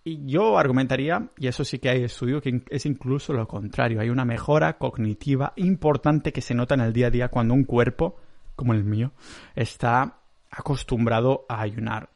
Y 0.04 0.24
yo 0.24 0.56
argumentaría, 0.56 1.28
y 1.36 1.48
eso 1.48 1.64
sí 1.64 1.80
que 1.80 1.90
hay 1.90 2.04
estudio, 2.04 2.40
que 2.40 2.62
es 2.70 2.86
incluso 2.86 3.34
lo 3.34 3.46
contrario. 3.46 4.00
Hay 4.00 4.08
una 4.08 4.24
mejora 4.24 4.78
cognitiva 4.78 5.52
importante 5.56 6.32
que 6.32 6.40
se 6.40 6.54
nota 6.54 6.74
en 6.74 6.80
el 6.80 6.94
día 6.94 7.08
a 7.08 7.10
día 7.10 7.28
cuando 7.28 7.52
un 7.52 7.64
cuerpo, 7.64 8.16
como 8.56 8.72
el 8.72 8.84
mío, 8.84 9.12
está 9.54 10.18
acostumbrado 10.50 11.44
a 11.48 11.60
ayunar. 11.60 12.10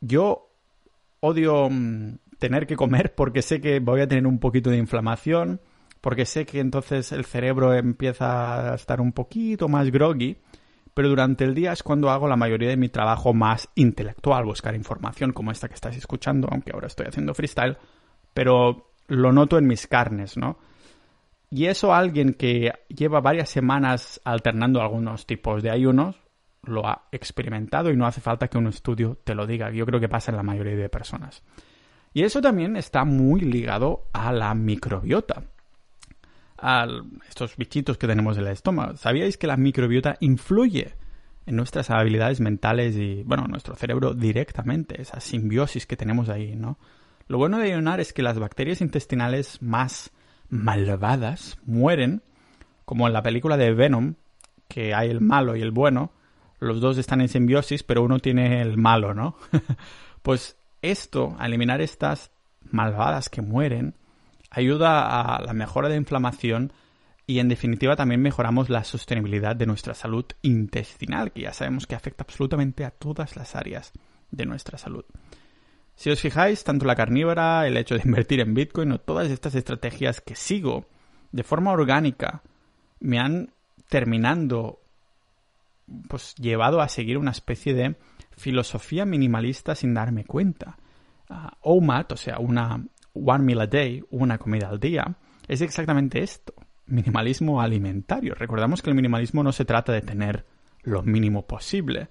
Yo 0.00 0.48
odio 1.20 1.68
mm, 1.70 2.18
tener 2.38 2.66
que 2.66 2.76
comer 2.76 3.14
porque 3.14 3.42
sé 3.42 3.60
que 3.60 3.80
voy 3.80 4.00
a 4.00 4.08
tener 4.08 4.26
un 4.26 4.38
poquito 4.38 4.70
de 4.70 4.76
inflamación, 4.76 5.60
porque 6.00 6.26
sé 6.26 6.46
que 6.46 6.60
entonces 6.60 7.12
el 7.12 7.24
cerebro 7.24 7.74
empieza 7.74 8.72
a 8.72 8.74
estar 8.74 9.00
un 9.00 9.12
poquito 9.12 9.68
más 9.68 9.90
groggy, 9.90 10.36
pero 10.94 11.08
durante 11.08 11.44
el 11.44 11.54
día 11.54 11.72
es 11.72 11.82
cuando 11.82 12.10
hago 12.10 12.28
la 12.28 12.36
mayoría 12.36 12.68
de 12.68 12.76
mi 12.76 12.88
trabajo 12.88 13.34
más 13.34 13.68
intelectual, 13.74 14.44
buscar 14.44 14.74
información 14.74 15.32
como 15.32 15.50
esta 15.50 15.68
que 15.68 15.74
estáis 15.74 15.96
escuchando, 15.96 16.48
aunque 16.50 16.72
ahora 16.72 16.86
estoy 16.86 17.06
haciendo 17.06 17.34
freestyle, 17.34 17.76
pero 18.32 18.92
lo 19.08 19.32
noto 19.32 19.58
en 19.58 19.66
mis 19.66 19.86
carnes, 19.86 20.36
¿no? 20.36 20.58
Y 21.50 21.66
eso 21.66 21.94
alguien 21.94 22.34
que 22.34 22.72
lleva 22.88 23.20
varias 23.20 23.50
semanas 23.50 24.20
alternando 24.24 24.80
algunos 24.80 25.26
tipos 25.26 25.62
de 25.62 25.70
ayunos, 25.70 26.16
lo 26.66 26.86
ha 26.86 27.08
experimentado 27.12 27.90
y 27.90 27.96
no 27.96 28.06
hace 28.06 28.20
falta 28.20 28.48
que 28.48 28.58
un 28.58 28.66
estudio 28.66 29.18
te 29.24 29.34
lo 29.34 29.46
diga. 29.46 29.70
Yo 29.70 29.86
creo 29.86 30.00
que 30.00 30.08
pasa 30.08 30.30
en 30.30 30.36
la 30.36 30.42
mayoría 30.42 30.76
de 30.76 30.88
personas. 30.88 31.42
Y 32.12 32.22
eso 32.22 32.40
también 32.40 32.76
está 32.76 33.04
muy 33.04 33.40
ligado 33.40 34.08
a 34.12 34.32
la 34.32 34.54
microbiota, 34.54 35.44
a 36.58 36.86
estos 37.28 37.56
bichitos 37.56 37.98
que 37.98 38.06
tenemos 38.06 38.38
en 38.38 38.46
el 38.46 38.52
estómago. 38.52 38.96
¿Sabíais 38.96 39.36
que 39.36 39.46
la 39.46 39.56
microbiota 39.56 40.16
influye 40.20 40.94
en 41.44 41.56
nuestras 41.56 41.90
habilidades 41.90 42.40
mentales 42.40 42.96
y, 42.96 43.22
bueno, 43.24 43.46
nuestro 43.46 43.74
cerebro 43.76 44.14
directamente? 44.14 45.00
Esa 45.00 45.20
simbiosis 45.20 45.86
que 45.86 45.96
tenemos 45.96 46.28
ahí, 46.28 46.56
¿no? 46.56 46.78
Lo 47.28 47.38
bueno 47.38 47.58
de 47.58 47.72
ayunar 47.72 48.00
es 48.00 48.12
que 48.12 48.22
las 48.22 48.38
bacterias 48.38 48.80
intestinales 48.80 49.60
más 49.60 50.10
malvadas 50.48 51.58
mueren, 51.66 52.22
como 52.84 53.06
en 53.06 53.12
la 53.12 53.22
película 53.22 53.56
de 53.56 53.74
Venom, 53.74 54.14
que 54.68 54.94
hay 54.94 55.10
el 55.10 55.20
malo 55.20 55.56
y 55.56 55.60
el 55.60 55.70
bueno, 55.70 56.12
los 56.58 56.80
dos 56.80 56.98
están 56.98 57.20
en 57.20 57.28
simbiosis, 57.28 57.82
pero 57.82 58.02
uno 58.02 58.18
tiene 58.18 58.60
el 58.62 58.76
malo, 58.76 59.14
¿no? 59.14 59.36
pues 60.22 60.56
esto, 60.82 61.36
eliminar 61.40 61.80
estas 61.80 62.30
malvadas 62.70 63.28
que 63.28 63.42
mueren, 63.42 63.94
ayuda 64.50 65.36
a 65.36 65.42
la 65.42 65.52
mejora 65.52 65.88
de 65.88 65.96
inflamación 65.96 66.72
y 67.26 67.40
en 67.40 67.48
definitiva 67.48 67.96
también 67.96 68.22
mejoramos 68.22 68.70
la 68.70 68.84
sostenibilidad 68.84 69.56
de 69.56 69.66
nuestra 69.66 69.94
salud 69.94 70.24
intestinal, 70.42 71.32
que 71.32 71.42
ya 71.42 71.52
sabemos 71.52 71.86
que 71.86 71.96
afecta 71.96 72.22
absolutamente 72.22 72.84
a 72.84 72.90
todas 72.90 73.36
las 73.36 73.56
áreas 73.56 73.92
de 74.30 74.46
nuestra 74.46 74.78
salud. 74.78 75.04
Si 75.96 76.10
os 76.10 76.20
fijáis, 76.20 76.62
tanto 76.62 76.84
la 76.84 76.94
carnívora, 76.94 77.66
el 77.66 77.76
hecho 77.76 77.96
de 77.96 78.02
invertir 78.04 78.40
en 78.40 78.54
Bitcoin 78.54 78.92
o 78.92 79.00
todas 79.00 79.30
estas 79.30 79.54
estrategias 79.54 80.20
que 80.20 80.36
sigo 80.36 80.86
de 81.32 81.42
forma 81.42 81.72
orgánica 81.72 82.42
me 83.00 83.18
han 83.18 83.52
terminando 83.88 84.80
pues 86.08 86.34
llevado 86.36 86.80
a 86.80 86.88
seguir 86.88 87.18
una 87.18 87.30
especie 87.30 87.74
de 87.74 87.96
filosofía 88.36 89.04
minimalista 89.04 89.74
sin 89.74 89.94
darme 89.94 90.24
cuenta. 90.24 90.76
Uh, 91.28 91.50
o 92.08 92.16
sea, 92.16 92.38
una 92.38 92.84
one 93.12 93.44
meal 93.44 93.60
a 93.60 93.66
day, 93.66 94.04
una 94.10 94.38
comida 94.38 94.68
al 94.68 94.78
día, 94.78 95.16
es 95.48 95.60
exactamente 95.60 96.22
esto, 96.22 96.54
minimalismo 96.86 97.60
alimentario. 97.60 98.34
Recordamos 98.34 98.82
que 98.82 98.90
el 98.90 98.96
minimalismo 98.96 99.42
no 99.42 99.52
se 99.52 99.64
trata 99.64 99.92
de 99.92 100.02
tener 100.02 100.46
lo 100.82 101.02
mínimo 101.02 101.46
posible, 101.46 102.08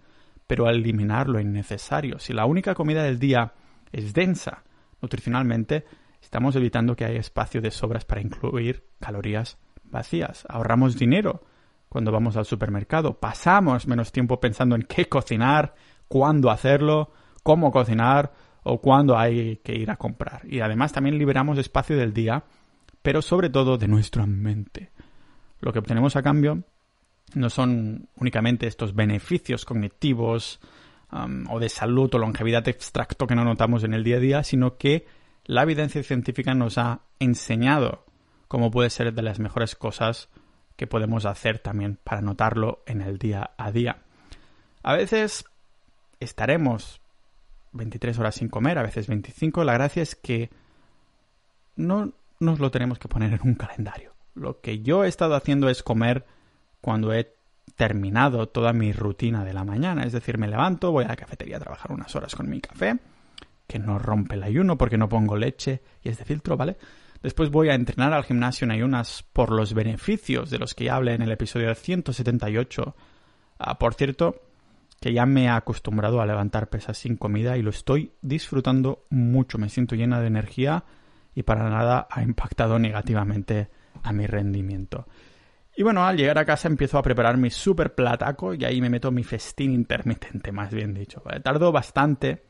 pero 0.48 0.70
eliminar 0.70 1.28
lo 1.28 1.40
innecesario. 1.40 2.20
Si 2.20 2.34
la 2.34 2.46
única 2.46 2.76
comida 2.76 3.04
del 3.04 3.20
día 3.20 3.54
es 3.92 4.14
densa 4.14 4.64
nutricionalmente, 5.02 5.86
estamos 6.22 6.56
evitando 6.56 6.96
que 6.96 7.06
haya 7.06 7.20
espacio 7.20 7.62
de 7.62 7.72
sobras 7.72 8.06
para 8.06 8.22
incluir 8.22 8.84
calorías 9.00 9.58
vacías. 9.84 10.46
Ahorramos 10.50 10.98
dinero 10.98 11.44
cuando 11.96 12.12
vamos 12.12 12.36
al 12.36 12.44
supermercado. 12.44 13.14
Pasamos 13.22 13.88
menos 13.88 14.12
tiempo 14.12 14.38
pensando 14.42 14.76
en 14.76 14.82
qué 14.82 15.08
cocinar, 15.08 15.76
cuándo 16.10 16.52
hacerlo, 16.52 17.14
cómo 17.42 17.72
cocinar 17.72 18.34
o 18.64 18.82
cuándo 18.82 19.18
hay 19.18 19.62
que 19.64 19.76
ir 19.76 19.90
a 19.90 19.96
comprar. 19.96 20.42
Y 20.46 20.60
además 20.60 20.92
también 20.92 21.18
liberamos 21.18 21.58
espacio 21.58 21.96
del 21.96 22.12
día, 22.12 22.44
pero 23.02 23.22
sobre 23.22 23.50
todo 23.50 23.78
de 23.78 23.88
nuestra 23.88 24.26
mente. 24.26 24.92
Lo 25.62 25.72
que 25.72 25.80
obtenemos 25.80 26.18
a 26.18 26.22
cambio 26.22 26.66
no 27.34 27.50
son 27.50 28.10
únicamente 28.18 28.68
estos 28.68 28.94
beneficios 28.94 29.64
cognitivos 29.64 30.60
um, 31.14 31.50
o 31.50 31.62
de 31.62 31.70
salud 31.70 32.14
o 32.14 32.18
longevidad 32.18 32.68
extracto 32.68 33.26
que 33.26 33.36
no 33.36 33.46
notamos 33.46 33.86
en 33.86 33.94
el 33.94 34.04
día 34.04 34.18
a 34.18 34.20
día, 34.20 34.44
sino 34.44 34.76
que 34.76 35.06
la 35.46 35.64
evidencia 35.64 36.04
científica 36.04 36.54
nos 36.56 36.78
ha 36.78 37.04
enseñado 37.20 38.04
cómo 38.50 38.70
puede 38.70 38.90
ser 38.90 39.14
de 39.14 39.22
las 39.22 39.40
mejores 39.40 39.76
cosas 39.78 40.28
que 40.76 40.88
podemos 40.88 41.26
hacer 41.26 41.60
también 41.60 41.98
para 42.04 42.22
notarlo 42.22 42.84
en 42.86 43.02
el 43.02 43.18
día 43.18 43.52
a 43.58 43.72
día. 43.72 43.98
A 44.84 44.94
veces 44.94 45.46
estaremos 46.20 47.02
23 47.72 48.18
horas 48.20 48.36
sin 48.36 48.50
comer, 48.50 48.78
a 48.78 48.84
veces 48.84 49.08
25. 49.08 49.64
La 49.64 49.74
gracia 49.74 50.04
es 50.04 50.16
que 50.16 50.50
no 51.76 52.14
nos 52.40 52.60
lo 52.60 52.72
tenemos 52.72 53.00
que 53.00 53.08
poner 53.08 53.34
en 53.34 53.40
un 53.44 53.56
calendario. 53.56 54.14
Lo 54.34 54.60
que 54.62 54.82
yo 54.82 55.04
he 55.04 55.08
estado 55.08 55.36
haciendo 55.36 55.70
es 55.70 55.84
comer 55.84 56.26
cuando 56.82 57.14
he 57.14 57.34
terminado 57.76 58.48
toda 58.48 58.74
mi 58.74 58.94
rutina 58.94 59.44
de 59.44 59.54
la 59.54 59.64
mañana. 59.64 60.04
Es 60.04 60.14
decir, 60.14 60.38
me 60.38 60.48
levanto, 60.48 60.92
voy 60.92 61.06
a 61.06 61.10
la 61.10 61.16
cafetería 61.16 61.58
a 61.58 61.62
trabajar 61.62 61.92
unas 61.92 62.16
horas 62.16 62.36
con 62.36 62.50
mi 62.50 62.62
café, 62.62 62.98
que 63.68 63.80
no 63.80 63.98
rompe 63.98 64.36
el 64.36 64.44
ayuno 64.44 64.78
porque 64.78 64.98
no 64.98 65.10
pongo 65.10 65.36
leche 65.36 65.82
y 66.04 66.10
es 66.10 66.18
de 66.18 66.26
filtro, 66.26 66.58
¿vale? 66.58 66.78
Después 67.26 67.50
voy 67.50 67.70
a 67.70 67.74
entrenar 67.74 68.14
al 68.14 68.24
gimnasio 68.24 68.66
en 68.66 68.72
ayunas 68.72 69.26
por 69.34 69.52
los 69.52 69.74
beneficios 69.74 70.52
de 70.52 70.60
los 70.60 70.76
que 70.76 70.84
ya 70.84 70.96
hablé 70.96 71.16
en 71.16 71.24
el 71.24 71.32
episodio 71.32 71.74
178. 71.74 72.96
Ah, 73.58 73.80
por 73.80 73.96
cierto, 73.96 74.44
que 75.02 75.12
ya 75.12 75.26
me 75.26 75.46
he 75.46 75.50
acostumbrado 75.50 76.22
a 76.22 76.28
levantar 76.28 76.70
pesas 76.70 77.00
sin 77.00 77.18
comida 77.18 77.58
y 77.58 77.64
lo 77.64 77.72
estoy 77.72 78.12
disfrutando 78.22 79.06
mucho. 79.10 79.58
Me 79.58 79.70
siento 79.70 79.96
llena 79.96 80.22
de 80.22 80.28
energía 80.28 80.84
y 81.34 81.42
para 81.42 81.68
nada 81.68 82.08
ha 82.12 82.22
impactado 82.22 82.78
negativamente 82.78 83.70
a 84.04 84.14
mi 84.14 84.28
rendimiento. 84.28 85.08
Y 85.76 85.82
bueno, 85.82 86.06
al 86.06 86.18
llegar 86.18 86.38
a 86.38 86.46
casa 86.46 86.68
empiezo 86.68 87.00
a 87.00 87.02
preparar 87.02 87.38
mi 87.38 87.50
super 87.50 87.96
plataco 87.96 88.54
y 88.54 88.66
ahí 88.66 88.80
me 88.82 88.92
meto 88.92 89.10
mi 89.10 89.24
festín 89.24 89.74
intermitente, 89.74 90.52
más 90.52 90.72
bien 90.72 90.94
dicho. 90.94 91.24
Tardo 91.44 91.72
bastante, 91.72 92.44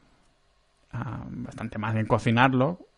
ah, 0.92 1.24
bastante 1.30 1.78
más 1.78 1.96
en 1.96 2.08
cocinarlo, 2.08 2.90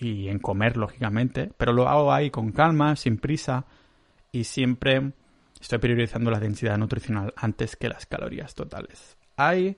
y 0.00 0.28
en 0.28 0.38
comer, 0.38 0.76
lógicamente, 0.76 1.50
pero 1.56 1.72
lo 1.72 1.88
hago 1.88 2.12
ahí 2.12 2.30
con 2.30 2.52
calma, 2.52 2.96
sin 2.96 3.18
prisa 3.18 3.66
y 4.32 4.44
siempre 4.44 5.12
estoy 5.60 5.78
priorizando 5.78 6.30
la 6.30 6.38
densidad 6.40 6.78
nutricional 6.78 7.34
antes 7.36 7.76
que 7.76 7.88
las 7.88 8.06
calorías 8.06 8.54
totales. 8.54 9.16
Hay 9.36 9.76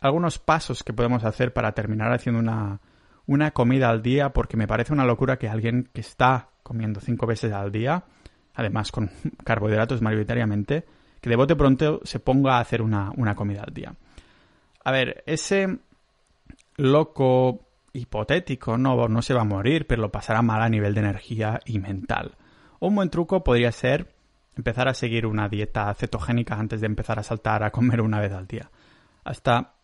algunos 0.00 0.38
pasos 0.38 0.82
que 0.82 0.92
podemos 0.92 1.24
hacer 1.24 1.52
para 1.52 1.72
terminar 1.72 2.12
haciendo 2.12 2.40
una, 2.40 2.80
una 3.26 3.52
comida 3.52 3.90
al 3.90 4.02
día 4.02 4.32
porque 4.32 4.56
me 4.56 4.66
parece 4.66 4.92
una 4.92 5.04
locura 5.04 5.38
que 5.38 5.48
alguien 5.48 5.88
que 5.92 6.00
está 6.00 6.48
comiendo 6.62 7.00
cinco 7.00 7.26
veces 7.26 7.52
al 7.52 7.70
día, 7.70 8.04
además 8.54 8.90
con 8.90 9.10
carbohidratos 9.44 10.02
mayoritariamente, 10.02 10.84
que 11.20 11.30
de 11.30 11.36
bote 11.36 11.54
pronto 11.54 12.00
se 12.02 12.18
ponga 12.18 12.56
a 12.56 12.60
hacer 12.60 12.82
una, 12.82 13.12
una 13.16 13.34
comida 13.34 13.62
al 13.62 13.74
día. 13.74 13.94
A 14.82 14.90
ver, 14.90 15.22
ese 15.26 15.78
loco 16.76 17.69
hipotético, 17.92 18.78
no, 18.78 19.08
no 19.08 19.22
se 19.22 19.34
va 19.34 19.42
a 19.42 19.44
morir, 19.44 19.86
pero 19.86 20.02
lo 20.02 20.12
pasará 20.12 20.42
mal 20.42 20.62
a 20.62 20.68
nivel 20.68 20.94
de 20.94 21.00
energía 21.00 21.60
y 21.64 21.78
mental. 21.78 22.36
Un 22.78 22.94
buen 22.94 23.10
truco 23.10 23.44
podría 23.44 23.72
ser 23.72 24.14
empezar 24.56 24.88
a 24.88 24.94
seguir 24.94 25.26
una 25.26 25.48
dieta 25.48 25.92
cetogénica 25.94 26.54
antes 26.54 26.80
de 26.80 26.86
empezar 26.86 27.18
a 27.18 27.22
saltar 27.22 27.62
a 27.62 27.70
comer 27.70 28.00
una 28.00 28.20
vez 28.20 28.32
al 28.32 28.46
día. 28.46 28.70
Hasta, 29.24 29.74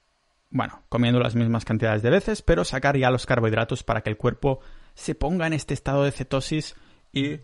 bueno, 0.50 0.82
comiendo 0.88 1.20
las 1.20 1.34
mismas 1.34 1.64
cantidades 1.64 2.02
de 2.02 2.10
veces, 2.10 2.42
pero 2.42 2.64
sacar 2.64 2.96
ya 2.96 3.10
los 3.10 3.26
carbohidratos 3.26 3.82
para 3.82 4.02
que 4.02 4.10
el 4.10 4.16
cuerpo 4.16 4.60
se 4.94 5.14
ponga 5.14 5.46
en 5.46 5.52
este 5.52 5.74
estado 5.74 6.04
de 6.04 6.12
cetosis 6.12 6.74
y... 7.12 7.40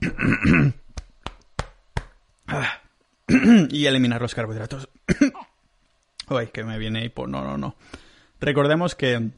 y 3.70 3.86
eliminar 3.86 4.22
los 4.22 4.34
carbohidratos. 4.34 4.88
Uy, 6.30 6.46
que 6.48 6.64
me 6.64 6.78
viene 6.78 7.04
hipo. 7.04 7.26
No, 7.26 7.42
no, 7.42 7.58
no. 7.58 7.74
Recordemos 8.40 8.94
que. 8.94 9.30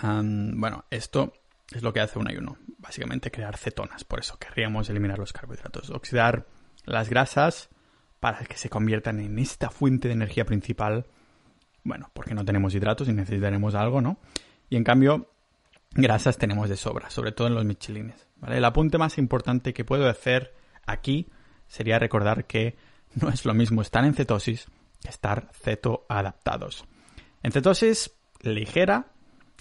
bueno, 0.00 0.84
esto 0.90 1.32
es 1.70 1.82
lo 1.82 1.92
que 1.92 2.00
hace 2.00 2.18
un 2.18 2.28
ayuno. 2.28 2.58
Básicamente 2.78 3.30
crear 3.30 3.56
cetonas. 3.56 4.04
Por 4.04 4.20
eso 4.20 4.38
querríamos 4.38 4.88
eliminar 4.88 5.18
los 5.18 5.32
carbohidratos. 5.32 5.90
Oxidar 5.90 6.46
las 6.84 7.08
grasas 7.08 7.68
para 8.20 8.44
que 8.44 8.56
se 8.56 8.68
conviertan 8.68 9.20
en 9.20 9.38
esta 9.38 9.70
fuente 9.70 10.08
de 10.08 10.14
energía 10.14 10.44
principal. 10.44 11.06
Bueno, 11.84 12.10
porque 12.12 12.34
no 12.34 12.44
tenemos 12.44 12.74
hidratos 12.74 13.08
y 13.08 13.12
necesitaremos 13.12 13.74
algo, 13.74 14.00
¿no? 14.00 14.18
Y 14.68 14.76
en 14.76 14.84
cambio, 14.84 15.30
grasas 15.92 16.38
tenemos 16.38 16.68
de 16.68 16.76
sobra, 16.76 17.10
sobre 17.10 17.32
todo 17.32 17.46
en 17.48 17.54
los 17.54 17.64
michelines. 17.64 18.26
¿vale? 18.36 18.58
El 18.58 18.64
apunte 18.64 18.98
más 18.98 19.18
importante 19.18 19.72
que 19.72 19.84
puedo 19.84 20.08
hacer 20.08 20.54
aquí 20.86 21.28
sería 21.66 21.98
recordar 21.98 22.46
que 22.46 22.76
no 23.14 23.28
es 23.28 23.44
lo 23.44 23.54
mismo 23.54 23.82
estar 23.82 24.04
en 24.04 24.14
cetosis 24.14 24.66
que 25.00 25.08
estar 25.08 25.48
cetoadaptados. 25.52 26.84
En 27.48 27.52
cetosis 27.52 28.10
ligera 28.42 29.06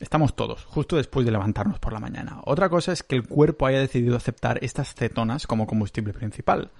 estamos 0.01 0.35
todos, 0.35 0.65
justo 0.65 0.97
después 0.97 1.25
de 1.25 1.31
levantarnos 1.31 1.79
por 1.79 1.93
la 1.93 2.01
mañana. 2.01 2.41
Otra 2.43 2.67
cosa 2.67 2.91
es 2.91 3.01
que 3.01 3.15
el 3.15 3.25
cuerpo 3.25 3.65
haya 3.65 3.79
decidido 3.79 4.17
aceptar 4.17 4.59
estas 4.61 4.93
cetonas 4.93 5.47
como 5.47 5.67
combustible 5.67 6.11
principal. 6.11 6.71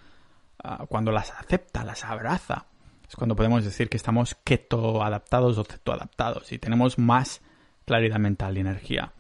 Ah, 0.61 0.85
cuando 0.89 1.13
las 1.13 1.31
acepta, 1.31 1.85
las 1.85 2.03
abraza, 2.03 2.65
es 3.07 3.15
cuando 3.15 3.37
podemos 3.37 3.63
decir 3.63 3.87
que 3.87 3.95
estamos 3.95 4.35
keto 4.43 5.01
adaptados 5.01 5.57
o 5.57 5.63
cetoadaptados 5.63 6.51
y 6.51 6.59
tenemos 6.59 6.99
más 6.99 7.39
claridad 7.85 8.19
mental 8.19 8.57
y 8.57 8.59
energía. 8.59 9.13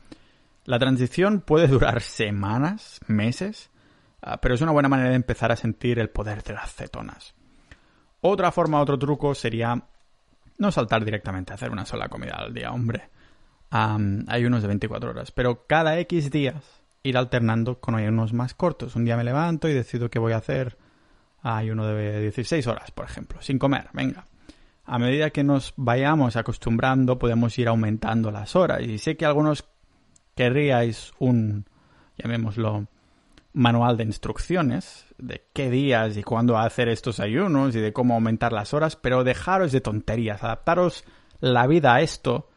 La 0.65 0.79
transición 0.79 1.39
puede 1.39 1.67
durar 1.67 2.01
semanas, 2.01 2.99
meses, 3.07 3.69
ah, 4.21 4.41
pero 4.41 4.55
es 4.55 4.61
una 4.61 4.73
buena 4.73 4.89
manera 4.89 5.11
de 5.11 5.15
empezar 5.15 5.53
a 5.53 5.55
sentir 5.55 5.99
el 5.99 6.09
poder 6.09 6.43
de 6.43 6.51
las 6.51 6.75
cetonas. 6.75 7.33
Otra 8.19 8.51
forma, 8.51 8.81
otro 8.81 8.99
truco 8.99 9.33
sería 9.33 9.85
no 10.57 10.71
saltar 10.71 11.05
directamente 11.05 11.51
a 11.51 11.55
hacer 11.55 11.71
una 11.71 11.85
sola 11.85 12.09
comida 12.09 12.35
al 12.37 12.53
día, 12.53 12.71
hombre. 12.71 13.09
hay 13.69 14.45
unos 14.45 14.61
de 14.61 14.67
24 14.67 15.09
horas, 15.09 15.31
pero 15.31 15.65
cada 15.67 15.99
X 15.99 16.31
días 16.31 16.63
ir 17.03 17.17
alternando 17.17 17.79
con 17.79 17.95
unos 17.95 18.33
más 18.33 18.53
cortos. 18.53 18.95
Un 18.95 19.05
día 19.05 19.17
me 19.17 19.23
levanto 19.23 19.67
y 19.69 19.73
decido 19.73 20.09
que 20.09 20.19
voy 20.19 20.33
a 20.33 20.37
hacer. 20.37 20.77
Hay 21.41 21.69
uno 21.69 21.85
de 21.85 22.21
16 22.21 22.67
horas, 22.67 22.91
por 22.91 23.05
ejemplo, 23.05 23.41
sin 23.41 23.59
comer, 23.59 23.89
venga. 23.93 24.25
A 24.85 24.99
medida 24.99 25.29
que 25.29 25.43
nos 25.43 25.73
vayamos 25.75 26.35
acostumbrando, 26.35 27.19
podemos 27.19 27.57
ir 27.59 27.67
aumentando 27.67 28.31
las 28.31 28.55
horas. 28.55 28.81
Y 28.81 28.97
sé 28.97 29.17
que 29.17 29.25
algunos 29.25 29.67
querríais 30.35 31.11
un, 31.19 31.65
llamémoslo, 32.17 32.87
manual 33.57 33.97
de 33.97 34.03
instrucciones 34.03 35.07
de 35.17 35.47
qué 35.51 35.71
días 35.71 36.15
y 36.15 36.21
cuándo 36.21 36.59
hacer 36.59 36.89
estos 36.89 37.19
ayunos 37.19 37.75
y 37.75 37.79
de 37.79 37.91
cómo 37.91 38.13
aumentar 38.13 38.53
las 38.53 38.73
horas, 38.75 38.95
pero 38.95 39.23
dejaros 39.23 39.71
de 39.71 39.81
tonterías, 39.81 40.43
adaptaros 40.43 41.03
la 41.39 41.65
vida 41.65 41.95
a 41.95 42.01
esto 42.01 42.49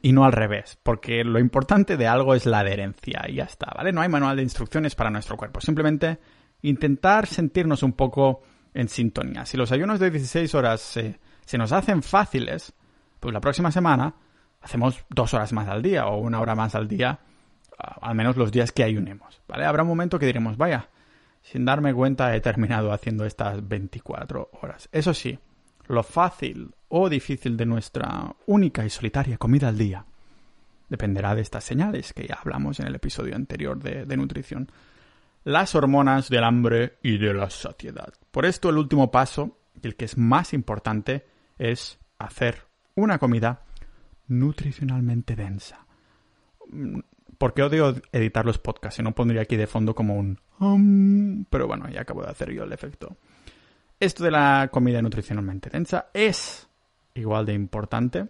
y 0.00 0.12
no 0.12 0.24
al 0.24 0.32
revés, 0.32 0.78
porque 0.82 1.24
lo 1.24 1.38
importante 1.38 1.98
de 1.98 2.06
algo 2.06 2.34
es 2.34 2.46
la 2.46 2.60
adherencia 2.60 3.26
y 3.28 3.34
ya 3.34 3.44
está, 3.44 3.70
¿vale? 3.76 3.92
No 3.92 4.00
hay 4.00 4.08
manual 4.08 4.36
de 4.36 4.42
instrucciones 4.42 4.94
para 4.94 5.10
nuestro 5.10 5.36
cuerpo, 5.36 5.60
simplemente 5.60 6.18
intentar 6.62 7.26
sentirnos 7.26 7.82
un 7.82 7.92
poco 7.92 8.40
en 8.72 8.88
sintonía. 8.88 9.44
Si 9.44 9.58
los 9.58 9.72
ayunos 9.72 10.00
de 10.00 10.10
16 10.10 10.54
horas 10.54 10.80
se, 10.80 11.20
se 11.44 11.58
nos 11.58 11.70
hacen 11.70 12.02
fáciles, 12.02 12.72
pues 13.20 13.34
la 13.34 13.42
próxima 13.42 13.70
semana 13.70 14.14
hacemos 14.62 15.04
dos 15.10 15.34
horas 15.34 15.52
más 15.52 15.68
al 15.68 15.82
día 15.82 16.06
o 16.06 16.16
una 16.16 16.40
hora 16.40 16.54
más 16.54 16.74
al 16.74 16.88
día, 16.88 17.20
al 17.78 18.14
menos 18.14 18.36
los 18.36 18.52
días 18.52 18.72
que 18.72 18.84
ayunemos, 18.84 19.40
¿vale? 19.48 19.64
Habrá 19.64 19.82
un 19.82 19.88
momento 19.88 20.18
que 20.18 20.26
diremos, 20.26 20.56
vaya, 20.56 20.88
sin 21.42 21.64
darme 21.64 21.92
cuenta 21.94 22.34
he 22.34 22.40
terminado 22.40 22.92
haciendo 22.92 23.24
estas 23.24 23.66
24 23.66 24.50
horas. 24.60 24.88
Eso 24.92 25.14
sí, 25.14 25.38
lo 25.88 26.02
fácil 26.02 26.74
o 26.88 27.08
difícil 27.08 27.56
de 27.56 27.66
nuestra 27.66 28.34
única 28.46 28.84
y 28.84 28.90
solitaria 28.90 29.38
comida 29.38 29.68
al 29.68 29.78
día 29.78 30.04
dependerá 30.88 31.34
de 31.34 31.40
estas 31.40 31.64
señales 31.64 32.12
que 32.12 32.26
ya 32.26 32.34
hablamos 32.34 32.78
en 32.78 32.86
el 32.86 32.94
episodio 32.94 33.34
anterior 33.34 33.78
de, 33.82 34.04
de 34.04 34.16
nutrición. 34.16 34.70
Las 35.42 35.74
hormonas 35.74 36.28
del 36.28 36.44
hambre 36.44 36.98
y 37.02 37.16
de 37.16 37.32
la 37.32 37.48
saciedad. 37.48 38.12
Por 38.30 38.44
esto 38.44 38.68
el 38.68 38.76
último 38.76 39.10
paso, 39.10 39.58
y 39.82 39.86
el 39.86 39.96
que 39.96 40.04
es 40.04 40.18
más 40.18 40.52
importante, 40.52 41.26
es 41.58 41.98
hacer 42.18 42.66
una 42.94 43.18
comida 43.18 43.62
nutricionalmente 44.28 45.34
densa. 45.34 45.86
Porque 47.42 47.64
odio 47.64 47.96
editar 48.12 48.46
los 48.46 48.58
podcasts 48.58 49.00
y 49.00 49.02
no 49.02 49.16
pondría 49.16 49.42
aquí 49.42 49.56
de 49.56 49.66
fondo 49.66 49.96
como 49.96 50.14
un... 50.14 50.38
Um, 50.60 51.44
pero 51.46 51.66
bueno, 51.66 51.88
ya 51.88 52.02
acabo 52.02 52.22
de 52.22 52.30
hacer 52.30 52.52
yo 52.52 52.62
el 52.62 52.72
efecto. 52.72 53.16
Esto 53.98 54.22
de 54.22 54.30
la 54.30 54.68
comida 54.70 55.02
nutricionalmente 55.02 55.68
densa 55.68 56.06
es 56.14 56.68
igual 57.14 57.44
de 57.44 57.54
importante 57.54 58.28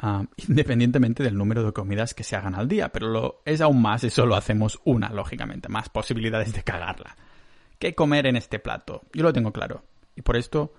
um, 0.00 0.28
independientemente 0.48 1.24
del 1.24 1.36
número 1.36 1.64
de 1.64 1.72
comidas 1.72 2.14
que 2.14 2.22
se 2.22 2.36
hagan 2.36 2.54
al 2.54 2.68
día, 2.68 2.90
pero 2.90 3.08
lo 3.08 3.42
es 3.44 3.60
aún 3.60 3.82
más 3.82 4.02
si 4.02 4.10
solo 4.10 4.36
hacemos 4.36 4.80
una, 4.84 5.10
lógicamente, 5.10 5.68
más 5.68 5.88
posibilidades 5.88 6.52
de 6.52 6.62
cagarla. 6.62 7.16
¿Qué 7.80 7.96
comer 7.96 8.28
en 8.28 8.36
este 8.36 8.60
plato? 8.60 9.02
Yo 9.12 9.24
lo 9.24 9.32
tengo 9.32 9.52
claro. 9.52 9.82
Y 10.14 10.22
por 10.22 10.36
esto 10.36 10.72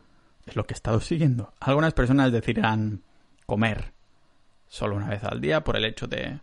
es 0.45 0.55
lo 0.55 0.65
que 0.65 0.73
he 0.73 0.77
estado 0.77 1.01
siguiendo. 1.01 1.51
Algunas 1.59 1.93
personas 1.93 2.31
decirán, 2.31 3.01
comer 3.45 3.91
solo 4.69 4.95
una 4.95 5.09
vez 5.09 5.25
al 5.25 5.41
día 5.41 5.65
por 5.65 5.75
el 5.75 5.83
hecho 5.83 6.07
de, 6.07 6.39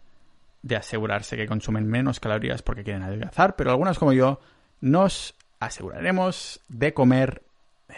de 0.64 0.77
asegurarse 0.77 1.37
que 1.37 1.46
consumen 1.46 1.87
menos 1.87 2.20
calorías 2.20 2.62
porque 2.62 2.85
quieren 2.85 3.03
adelgazar, 3.03 3.55
pero 3.55 3.70
algunas 3.70 3.98
como 3.98 4.14
yo 4.14 4.40
nos 4.81 5.35
aseguraremos 5.61 6.61
de 6.68 6.94
comer 6.94 7.42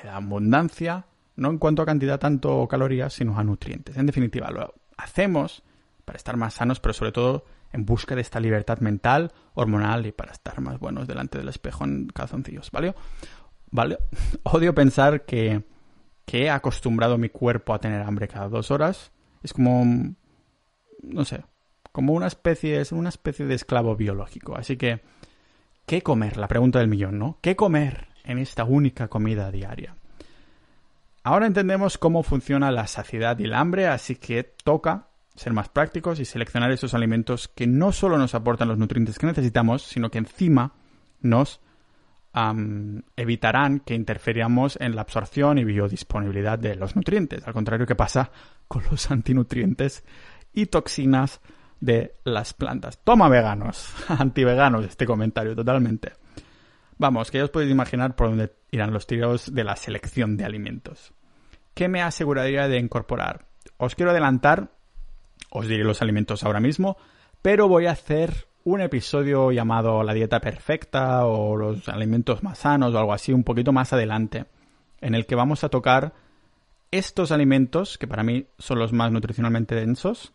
de 0.03 0.09
abundancia, 0.09 1.07
no 1.37 1.51
en 1.51 1.59
cuanto 1.59 1.83
a 1.83 1.87
cantidad 1.87 2.19
tanto 2.19 2.67
calorías, 2.67 3.13
sino 3.13 3.39
a 3.39 3.45
nutrientes. 3.45 3.97
En 3.97 4.07
definitiva, 4.07 4.51
lo 4.51 4.75
hacemos 4.97 5.63
para 6.05 6.17
estar 6.17 6.37
más 6.37 6.55
sanos, 6.55 6.81
pero 6.81 6.93
sobre 6.93 7.13
todo 7.13 7.45
en 7.73 7.87
busca 7.87 8.17
de 8.17 8.23
esta 8.23 8.41
libertad 8.41 8.81
mental, 8.81 9.33
hormonal 9.55 10.05
y 10.07 10.11
para 10.13 10.33
estar 10.33 10.61
más 10.61 10.81
buenos 10.81 11.07
delante 11.07 11.39
del 11.39 11.49
espejo 11.49 11.85
en 11.85 12.09
calzoncillos, 12.09 12.73
¿vale? 12.73 12.97
¿Vale? 13.71 13.99
Odio 14.43 14.75
pensar 14.75 15.25
que 15.25 15.63
que 16.25 16.47
he 16.47 16.51
acostumbrado 16.51 17.17
mi 17.17 17.29
cuerpo 17.29 17.73
a 17.73 17.79
tener 17.79 18.03
hambre 18.03 18.27
cada 18.27 18.49
dos 18.49 18.73
horas, 18.73 19.13
es 19.45 19.53
como, 19.53 19.85
no 21.01 21.25
sé, 21.25 21.45
como 21.97 22.13
una 22.13 22.27
especie, 22.27 22.79
es 22.79 22.93
una 22.93 23.09
especie 23.09 23.47
de 23.47 23.55
esclavo 23.55 23.97
biológico. 23.97 24.55
Así 24.55 24.77
que, 24.77 25.01
¿qué 25.87 26.03
comer? 26.03 26.37
La 26.37 26.47
pregunta 26.47 26.79
del 26.79 26.89
millón, 26.89 27.19
¿no? 27.19 27.39
¿Qué 27.41 27.57
comer 27.57 28.09
en 28.25 28.37
esta 28.37 28.65
única 28.65 29.09
comida 29.09 29.51
diaria? 29.51 29.97
Ahora 31.23 31.47
entendemos 31.47 31.97
cómo 31.97 32.23
funciona 32.23 32.71
la 32.71 32.87
saciedad 32.87 33.39
y 33.39 33.45
el 33.45 33.55
hambre, 33.55 33.87
así 33.87 34.17
que 34.17 34.45
toca 34.45 35.09
ser 35.37 35.55
más 35.55 35.71
prácticos 35.71 36.21
y 36.21 36.27
seleccionar 36.27 36.71
esos 36.71 36.93
alimentos 36.93 37.49
que 37.49 37.67
no 37.67 37.93
solo 37.93 38.19
nos 38.19 38.35
aportan 38.35 38.69
los 38.69 38.77
nutrientes 38.77 39.19
que 39.19 39.29
necesitamos, 39.29 39.81
sino 39.81 40.11
que 40.11 40.19
encima 40.19 40.75
nos 41.23 41.63
evitarán 43.17 43.81
que 43.81 43.95
interfiramos 43.95 44.77
en 44.83 44.95
la 44.95 45.01
absorción 45.01 45.57
y 45.57 45.65
biodisponibilidad 45.65 46.59
de 46.59 46.77
los 46.77 46.95
nutrientes, 46.95 47.49
al 47.49 47.55
contrario 47.55 47.87
que 47.87 47.95
pasa 47.95 48.31
con 48.69 48.83
los 48.91 49.11
antinutrientes 49.11 50.05
y 50.53 50.67
toxinas 50.67 51.41
de 51.81 52.17
las 52.25 52.55
plantas. 52.55 52.99
Toma 53.03 53.29
veganos, 53.29 53.93
antiveganos 54.09 54.85
este 54.85 55.07
comentario 55.07 55.55
totalmente. 55.55 56.12
Vamos, 56.99 57.31
que 57.31 57.39
ya 57.39 57.45
os 57.45 57.51
podéis 57.51 57.71
imaginar 57.71 58.17
por 58.17 58.29
dónde 58.29 58.53
irán 58.71 58.93
los 58.93 59.07
tiros 59.07 59.55
de 59.55 59.65
la 59.65 59.77
selección 59.77 60.37
de 60.37 60.45
alimentos. 60.45 61.12
¿Qué 61.75 61.89
me 61.89 62.03
aseguraría 62.03 62.69
de 62.69 62.79
incorporar? 62.79 63.47
Os 63.77 63.95
quiero 63.95 64.12
adelantar, 64.12 64.71
os 65.51 65.69
diré 65.69 65.85
los 65.85 66.01
alimentos 66.01 66.43
ahora 66.43 66.61
mismo, 66.61 66.97
pero 67.43 67.69
voy 67.69 67.87
a 67.87 67.93
hacer 67.93 68.47
un 68.65 68.81
episodio 68.81 69.53
llamado 69.53 70.03
La 70.03 70.15
dieta 70.15 70.41
perfecta 70.41 71.27
o 71.27 71.57
los 71.57 71.89
alimentos 71.89 72.43
más 72.43 72.59
sanos 72.59 72.95
o 72.95 72.99
algo 72.99 73.12
así 73.12 73.33
un 73.33 73.45
poquito 73.45 73.73
más 73.73 73.93
adelante, 73.93 74.47
en 75.01 75.15
el 75.15 75.27
que 75.27 75.35
vamos 75.35 75.62
a 75.62 75.69
tocar 75.69 76.15
estos 76.91 77.31
alimentos, 77.31 77.99
que 77.99 78.09
para 78.09 78.23
mí 78.23 78.47
son 78.59 78.79
los 78.79 78.93
más 78.93 79.12
nutricionalmente 79.12 79.75
densos, 79.75 80.33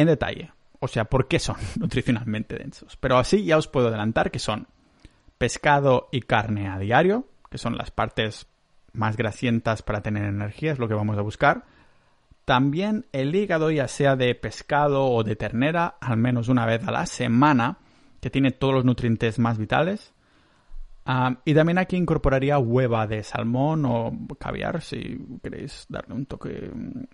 en 0.00 0.08
detalle. 0.08 0.52
O 0.80 0.88
sea, 0.88 1.04
¿por 1.04 1.28
qué 1.28 1.38
son 1.38 1.56
nutricionalmente 1.78 2.56
densos? 2.56 2.96
Pero 2.96 3.18
así 3.18 3.44
ya 3.44 3.58
os 3.58 3.68
puedo 3.68 3.88
adelantar 3.88 4.30
que 4.30 4.38
son 4.38 4.66
pescado 5.38 6.08
y 6.12 6.20
carne 6.20 6.68
a 6.68 6.78
diario, 6.78 7.26
que 7.50 7.58
son 7.58 7.76
las 7.76 7.90
partes 7.90 8.46
más 8.92 9.16
grasientas 9.16 9.82
para 9.82 10.02
tener 10.02 10.24
energía, 10.24 10.72
es 10.72 10.78
lo 10.78 10.88
que 10.88 10.94
vamos 10.94 11.16
a 11.16 11.22
buscar 11.22 11.64
también 12.50 13.06
el 13.12 13.32
hígado, 13.32 13.70
ya 13.70 13.86
sea 13.86 14.16
de 14.16 14.34
pescado 14.34 15.06
o 15.06 15.22
de 15.22 15.36
ternera, 15.36 15.94
al 16.00 16.16
menos 16.16 16.48
una 16.48 16.66
vez 16.66 16.84
a 16.84 16.90
la 16.90 17.06
semana, 17.06 17.78
que 18.20 18.28
tiene 18.28 18.50
todos 18.50 18.74
los 18.74 18.84
nutrientes 18.84 19.38
más 19.38 19.56
vitales. 19.56 20.12
Y 21.44 21.54
también 21.54 21.78
aquí 21.78 21.94
incorporaría 21.94 22.58
hueva 22.58 23.06
de 23.06 23.22
salmón 23.22 23.84
o 23.84 24.12
caviar, 24.36 24.82
si 24.82 25.16
queréis 25.40 25.86
darle 25.88 26.14
un 26.14 26.26
toque 26.26 26.72
mm, 26.74 27.04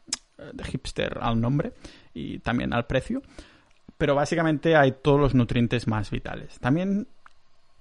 de 0.53 0.65
hipster 0.65 1.19
al 1.21 1.41
nombre 1.41 1.73
y 2.15 2.39
también 2.41 2.73
al 2.73 2.87
precio. 2.87 3.23
Pero 3.99 4.15
básicamente 4.15 4.77
hay 4.77 4.93
todos 4.93 5.19
los 5.19 5.35
nutrientes 5.35 5.87
más 5.87 6.11
vitales. 6.11 6.59
También 6.59 7.09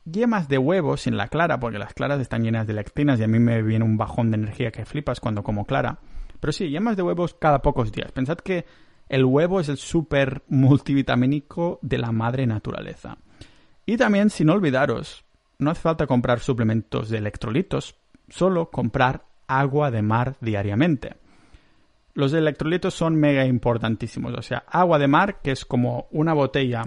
yemas 0.06 0.48
de 0.48 0.58
huevo 0.58 0.98
sin 0.98 1.18
la 1.18 1.28
clara, 1.28 1.60
porque 1.60 1.80
las 1.80 1.94
claras 1.94 2.22
están 2.22 2.44
llenas 2.44 2.68
de 2.68 2.74
lectinas 2.74 3.20
y 3.20 3.24
a 3.24 3.28
mí 3.28 3.40
me 3.40 3.62
viene 3.62 3.84
un 3.84 3.98
bajón 3.98 4.32
de 4.32 4.38
energía 4.38 4.72
que 4.72 4.86
flipas 4.86 5.20
cuando 5.20 5.44
como 5.44 5.66
clara. 5.66 6.00
Pero 6.40 6.54
sí, 6.54 6.70
yemas 6.70 6.96
de 6.96 7.04
huevos 7.04 7.34
cada 7.34 7.62
pocos 7.62 7.92
días. 7.92 8.12
Pensad 8.12 8.38
que 8.38 8.66
el 9.10 9.26
huevo 9.26 9.60
es 9.60 9.70
el 9.70 9.78
súper 9.78 10.44
multivitamínico 10.48 11.80
de 11.82 11.98
la 11.98 12.12
madre 12.12 12.48
naturaleza. 12.48 13.18
Y 13.86 13.98
también, 13.98 14.30
sin 14.30 14.50
olvidaros, 14.50 15.26
no 15.60 15.72
hace 15.72 15.82
falta 15.82 16.08
comprar 16.08 16.40
suplementos 16.40 17.10
de 17.10 17.18
electrolitos, 17.18 17.96
solo 18.30 18.72
comprar 18.72 19.26
agua 19.48 19.92
de 19.92 20.02
mar 20.02 20.38
diariamente. 20.42 21.18
Los 22.16 22.34
electrolitos 22.34 22.94
son 22.94 23.18
mega 23.18 23.46
importantísimos, 23.46 24.34
o 24.34 24.42
sea, 24.42 24.64
agua 24.70 24.98
de 24.98 25.08
mar, 25.08 25.42
que 25.44 25.52
es 25.52 25.66
como 25.66 26.08
una 26.12 26.34
botella 26.34 26.82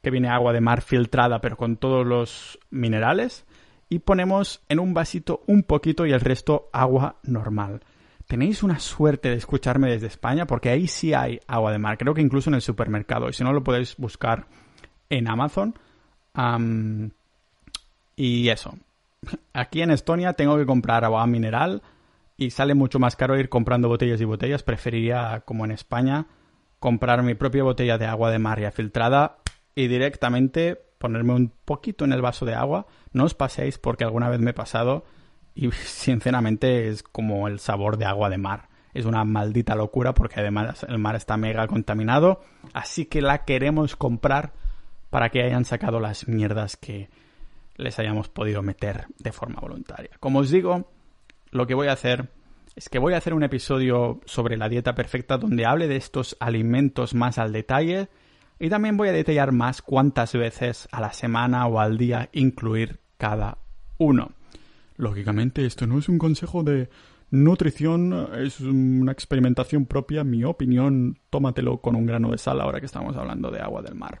que 0.00 0.10
viene 0.10 0.28
agua 0.28 0.52
de 0.52 0.60
mar 0.60 0.80
filtrada 0.80 1.40
pero 1.40 1.56
con 1.56 1.76
todos 1.76 2.06
los 2.06 2.60
minerales, 2.70 3.44
y 3.88 3.98
ponemos 3.98 4.62
en 4.68 4.78
un 4.78 4.94
vasito 4.94 5.42
un 5.48 5.64
poquito 5.64 6.06
y 6.06 6.12
el 6.12 6.20
resto 6.20 6.70
agua 6.72 7.16
normal. 7.24 7.80
Tenéis 8.28 8.62
una 8.62 8.78
suerte 8.78 9.28
de 9.28 9.36
escucharme 9.36 9.90
desde 9.90 10.06
España 10.06 10.46
porque 10.46 10.70
ahí 10.70 10.86
sí 10.86 11.12
hay 11.12 11.40
agua 11.48 11.72
de 11.72 11.78
mar, 11.78 11.98
creo 11.98 12.14
que 12.14 12.22
incluso 12.22 12.48
en 12.48 12.54
el 12.54 12.62
supermercado, 12.62 13.28
y 13.28 13.32
si 13.32 13.42
no 13.42 13.52
lo 13.52 13.64
podéis 13.64 13.96
buscar 13.96 14.46
en 15.10 15.28
Amazon. 15.28 15.74
y 18.14 18.48
eso, 18.48 18.78
aquí 19.52 19.82
en 19.82 19.90
Estonia 19.90 20.34
tengo 20.34 20.56
que 20.56 20.64
comprar 20.64 21.04
agua 21.04 21.26
mineral 21.26 21.82
y 22.36 22.50
sale 22.50 22.74
mucho 22.74 22.98
más 22.98 23.16
caro 23.16 23.38
ir 23.38 23.48
comprando 23.48 23.88
botellas 23.88 24.20
y 24.20 24.24
botellas. 24.24 24.62
Preferiría, 24.62 25.42
como 25.44 25.64
en 25.64 25.70
España, 25.70 26.26
comprar 26.78 27.22
mi 27.22 27.34
propia 27.34 27.62
botella 27.62 27.98
de 27.98 28.06
agua 28.06 28.30
de 28.30 28.38
mar 28.38 28.60
ya 28.60 28.70
filtrada 28.70 29.38
y 29.74 29.88
directamente 29.88 30.78
ponerme 30.98 31.34
un 31.34 31.52
poquito 31.64 32.04
en 32.04 32.12
el 32.12 32.22
vaso 32.22 32.44
de 32.46 32.54
agua. 32.54 32.86
No 33.12 33.24
os 33.24 33.34
paséis 33.34 33.78
porque 33.78 34.04
alguna 34.04 34.28
vez 34.28 34.40
me 34.40 34.50
he 34.50 34.54
pasado 34.54 35.04
y 35.54 35.70
sinceramente 35.72 36.88
es 36.88 37.02
como 37.02 37.48
el 37.48 37.60
sabor 37.60 37.96
de 37.98 38.06
agua 38.06 38.30
de 38.30 38.38
mar. 38.38 38.68
Es 38.92 39.06
una 39.06 39.24
maldita 39.24 39.74
locura 39.74 40.14
porque 40.14 40.40
además 40.40 40.84
el 40.88 40.98
mar 40.98 41.16
está 41.16 41.36
mega 41.36 41.66
contaminado. 41.66 42.42
Así 42.72 43.06
que 43.06 43.22
la 43.22 43.44
queremos 43.44 43.96
comprar 43.96 44.52
para 45.10 45.30
que 45.30 45.42
hayan 45.42 45.64
sacado 45.64 46.00
las 46.00 46.28
mierdas 46.28 46.76
que 46.76 47.08
les 47.76 47.98
hayamos 47.98 48.28
podido 48.28 48.62
meter 48.62 49.06
de 49.18 49.32
forma 49.32 49.60
voluntaria. 49.60 50.10
Como 50.20 50.40
os 50.40 50.50
digo, 50.50 50.88
lo 51.54 51.68
que 51.68 51.74
voy 51.74 51.86
a 51.86 51.92
hacer 51.92 52.28
es 52.74 52.88
que 52.88 52.98
voy 52.98 53.14
a 53.14 53.18
hacer 53.18 53.32
un 53.32 53.44
episodio 53.44 54.20
sobre 54.26 54.56
la 54.56 54.68
dieta 54.68 54.96
perfecta 54.96 55.38
donde 55.38 55.64
hable 55.64 55.86
de 55.86 55.94
estos 55.94 56.36
alimentos 56.40 57.14
más 57.14 57.38
al 57.38 57.52
detalle 57.52 58.08
y 58.58 58.68
también 58.68 58.96
voy 58.96 59.08
a 59.08 59.12
detallar 59.12 59.52
más 59.52 59.80
cuántas 59.80 60.32
veces 60.32 60.88
a 60.90 61.00
la 61.00 61.12
semana 61.12 61.66
o 61.68 61.78
al 61.78 61.96
día 61.96 62.28
incluir 62.32 62.98
cada 63.18 63.58
uno. 63.98 64.32
Lógicamente 64.96 65.64
esto 65.64 65.86
no 65.86 66.00
es 66.00 66.08
un 66.08 66.18
consejo 66.18 66.64
de 66.64 66.88
nutrición, 67.30 68.30
es 68.36 68.58
una 68.58 69.12
experimentación 69.12 69.86
propia, 69.86 70.24
mi 70.24 70.42
opinión, 70.42 71.20
tómatelo 71.30 71.78
con 71.78 71.94
un 71.94 72.04
grano 72.04 72.32
de 72.32 72.38
sal 72.38 72.60
ahora 72.60 72.80
que 72.80 72.86
estamos 72.86 73.16
hablando 73.16 73.52
de 73.52 73.60
agua 73.60 73.80
del 73.80 73.94
mar. 73.94 74.20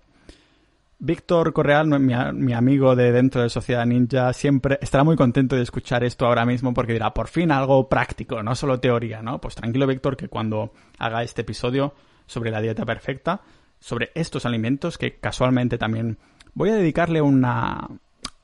Víctor 1.04 1.52
Correal, 1.52 1.86
mi, 2.00 2.14
mi, 2.32 2.54
amigo 2.54 2.96
de 2.96 3.12
dentro 3.12 3.42
de 3.42 3.50
Sociedad 3.50 3.84
Ninja, 3.84 4.32
siempre 4.32 4.78
estará 4.80 5.04
muy 5.04 5.16
contento 5.16 5.54
de 5.54 5.60
escuchar 5.60 6.02
esto 6.02 6.24
ahora 6.24 6.46
mismo 6.46 6.72
porque 6.72 6.94
dirá, 6.94 7.12
por 7.12 7.28
fin 7.28 7.52
algo 7.52 7.90
práctico, 7.90 8.42
no 8.42 8.54
solo 8.54 8.80
teoría, 8.80 9.20
¿no? 9.20 9.38
Pues 9.38 9.54
tranquilo, 9.54 9.86
Víctor, 9.86 10.16
que 10.16 10.28
cuando 10.28 10.72
haga 10.98 11.22
este 11.22 11.42
episodio 11.42 11.92
sobre 12.24 12.50
la 12.50 12.62
dieta 12.62 12.86
perfecta, 12.86 13.42
sobre 13.78 14.12
estos 14.14 14.46
alimentos, 14.46 14.96
que 14.96 15.16
casualmente 15.16 15.76
también 15.76 16.16
voy 16.54 16.70
a 16.70 16.76
dedicarle 16.76 17.20
una, 17.20 17.86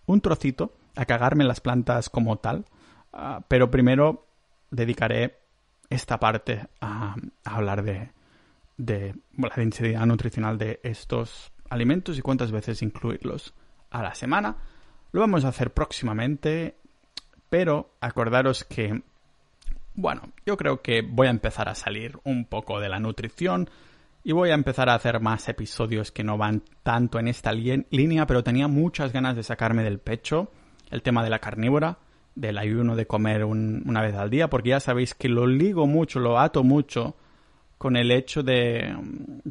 un 0.05 0.20
trocito 0.20 0.75
a 0.96 1.07
cagarme 1.07 1.44
en 1.44 1.49
las 1.49 1.62
plantas 1.62 2.11
como 2.11 2.40
tal, 2.40 2.66
uh, 3.14 3.40
pero 3.49 3.70
primero 3.70 4.27
dedicaré 4.70 5.38
esta 5.88 6.20
parte 6.20 6.66
a, 6.83 7.14
a 7.42 7.57
hablar 7.57 7.83
de, 7.83 8.11
de 8.77 9.14
la 9.38 9.55
densidad 9.57 10.05
nutricional 10.05 10.59
de 10.59 10.79
estos 10.83 11.53
alimentos 11.71 12.19
y 12.19 12.23
cuántas 12.23 12.53
veces 12.53 12.83
incluirlos 12.83 13.55
a 13.91 14.03
la 14.03 14.15
semana. 14.15 14.57
Lo 15.13 15.21
vamos 15.21 15.45
a 15.45 15.49
hacer 15.49 15.73
próximamente, 15.73 16.77
pero 17.49 17.95
acordaros 18.01 18.65
que, 18.65 19.03
bueno, 19.95 20.23
yo 20.45 20.57
creo 20.57 20.83
que 20.83 21.03
voy 21.03 21.29
a 21.29 21.31
empezar 21.31 21.69
a 21.69 21.75
salir 21.75 22.19
un 22.25 22.45
poco 22.45 22.79
de 22.81 22.89
la 22.89 23.01
nutrición 23.01 23.71
y 24.23 24.33
voy 24.33 24.51
a 24.51 24.55
empezar 24.55 24.89
a 24.89 24.95
hacer 24.95 25.21
más 25.21 25.49
episodios 25.49 26.13
que 26.13 26.25
no 26.25 26.37
van 26.37 26.63
tanto 26.83 27.19
en 27.19 27.29
esta 27.29 27.53
línea, 27.53 28.27
pero 28.27 28.45
tenía 28.45 28.69
muchas 28.69 29.13
ganas 29.13 29.35
de 29.35 29.43
sacarme 29.43 29.83
del 29.83 29.99
pecho 29.99 30.53
el 30.91 31.03
tema 31.03 31.25
de 31.25 31.31
la 31.31 31.39
carnívora, 31.39 31.99
del 32.35 32.59
ayuno 32.59 32.97
de 32.97 33.07
comer 33.07 33.45
una 33.45 34.03
vez 34.03 34.15
al 34.15 34.31
día, 34.31 34.51
porque 34.51 34.71
ya 34.71 34.81
sabéis 34.81 35.15
que 35.15 35.29
lo 35.29 35.47
ligo 35.47 35.87
mucho, 35.87 36.21
lo 36.21 36.39
ato 36.39 36.63
mucho 36.63 37.17
con 37.81 37.97
el 37.97 38.11
hecho 38.11 38.43
de, 38.43 38.95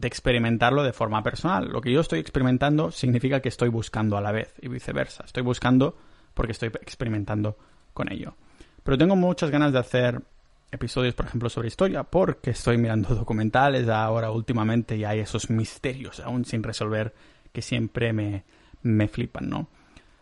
experimentarlo 0.03 0.83
de 0.83 0.93
forma 0.93 1.23
personal. 1.23 1.67
Lo 1.67 1.81
que 1.81 1.91
yo 1.91 2.01
estoy 2.01 2.19
experimentando 2.19 2.91
significa 2.91 3.39
que 3.39 3.49
estoy 3.49 3.69
buscando 3.69 4.17
a 4.17 4.21
la 4.21 4.31
vez 4.31 4.53
y 4.61 4.67
viceversa. 4.67 5.23
Estoy 5.25 5.41
buscando 5.41 5.97
porque 6.35 6.51
estoy 6.51 6.67
experimentando 6.67 7.57
con 7.91 8.11
ello. 8.11 8.35
Pero 8.83 8.99
tengo 8.99 9.15
muchas 9.15 9.49
ganas 9.49 9.73
de 9.73 9.79
hacer 9.79 10.21
episodios, 10.69 11.15
por 11.15 11.25
ejemplo, 11.25 11.49
sobre 11.49 11.69
historia, 11.69 12.03
porque 12.03 12.51
estoy 12.51 12.77
mirando 12.77 13.15
documentales 13.15 13.89
ahora 13.89 14.29
últimamente 14.29 14.95
y 14.95 15.05
hay 15.05 15.21
esos 15.21 15.49
misterios 15.49 16.19
aún 16.19 16.45
sin 16.45 16.61
resolver 16.61 17.15
que 17.51 17.63
siempre 17.63 18.13
me, 18.13 18.43
me 18.83 19.07
flipan, 19.07 19.49
¿no? 19.49 19.69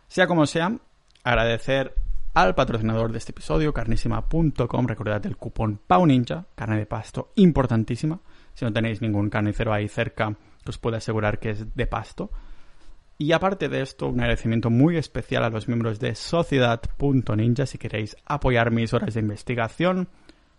Sea 0.06 0.26
como 0.26 0.46
sea, 0.46 0.72
agradecer 1.24 1.94
al 2.34 2.54
patrocinador 2.54 3.12
de 3.12 3.18
este 3.18 3.32
episodio, 3.32 3.72
carnísima.com. 3.72 4.86
Recordad 4.86 5.24
el 5.26 5.36
cupón 5.36 5.80
PAUNINJA, 5.86 6.46
carne 6.54 6.78
de 6.78 6.86
pasto 6.86 7.32
importantísima. 7.36 8.20
Si 8.54 8.64
no 8.64 8.72
tenéis 8.72 9.00
ningún 9.02 9.30
carnicero 9.30 9.72
ahí 9.72 9.88
cerca, 9.88 10.36
os 10.66 10.78
puedo 10.78 10.96
asegurar 10.96 11.38
que 11.38 11.50
es 11.50 11.74
de 11.74 11.86
pasto. 11.86 12.30
Y 13.16 13.32
aparte 13.32 13.68
de 13.68 13.82
esto, 13.82 14.08
un 14.08 14.20
agradecimiento 14.20 14.70
muy 14.70 14.96
especial 14.96 15.42
a 15.42 15.50
los 15.50 15.66
miembros 15.66 15.98
de 15.98 16.14
Sociedad.ninja 16.14 17.66
si 17.66 17.76
queréis 17.76 18.16
apoyar 18.24 18.70
mis 18.70 18.94
horas 18.94 19.14
de 19.14 19.20
investigación, 19.20 20.08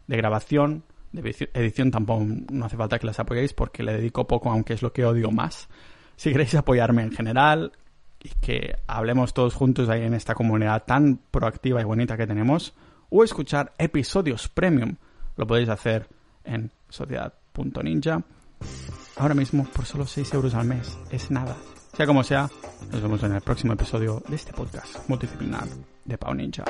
de 0.07 0.17
grabación, 0.17 0.83
de 1.11 1.49
edición 1.53 1.89
tampoco 1.89 2.25
no 2.51 2.65
hace 2.65 2.77
falta 2.77 2.99
que 2.99 3.07
las 3.07 3.19
apoyéis 3.19 3.53
porque 3.53 3.81
le 3.81 3.93
dedico 3.93 4.27
poco, 4.27 4.51
aunque 4.51 4.73
es 4.73 4.81
lo 4.81 4.91
que 4.91 5.05
odio 5.05 5.31
más. 5.31 5.69
Si 6.17 6.31
queréis 6.31 6.53
apoyarme 6.55 7.03
en 7.03 7.11
general, 7.11 7.71
y 8.21 8.29
que 8.41 8.75
hablemos 8.87 9.33
todos 9.33 9.53
juntos 9.53 9.89
ahí 9.89 10.03
en 10.03 10.13
esta 10.13 10.35
comunidad 10.35 10.83
tan 10.85 11.19
proactiva 11.31 11.81
y 11.81 11.85
bonita 11.85 12.17
que 12.17 12.27
tenemos, 12.27 12.73
o 13.09 13.23
escuchar 13.23 13.73
episodios 13.77 14.47
premium, 14.49 14.95
lo 15.35 15.47
podéis 15.47 15.69
hacer 15.69 16.07
en 16.43 16.71
sociedad.ninja. 16.89 18.23
Ahora 19.17 19.33
mismo 19.33 19.65
por 19.65 19.85
solo 19.85 20.05
6 20.05 20.33
euros 20.33 20.53
al 20.53 20.65
mes, 20.65 20.97
es 21.11 21.31
nada. 21.31 21.55
Sea 21.95 22.05
como 22.05 22.23
sea, 22.23 22.49
nos 22.91 23.01
vemos 23.01 23.23
en 23.23 23.33
el 23.33 23.41
próximo 23.41 23.73
episodio 23.73 24.21
de 24.27 24.35
este 24.35 24.53
podcast 24.53 25.09
multidisciplinar 25.09 25.67
de 26.05 26.17
Pau 26.17 26.33
Ninja. 26.33 26.63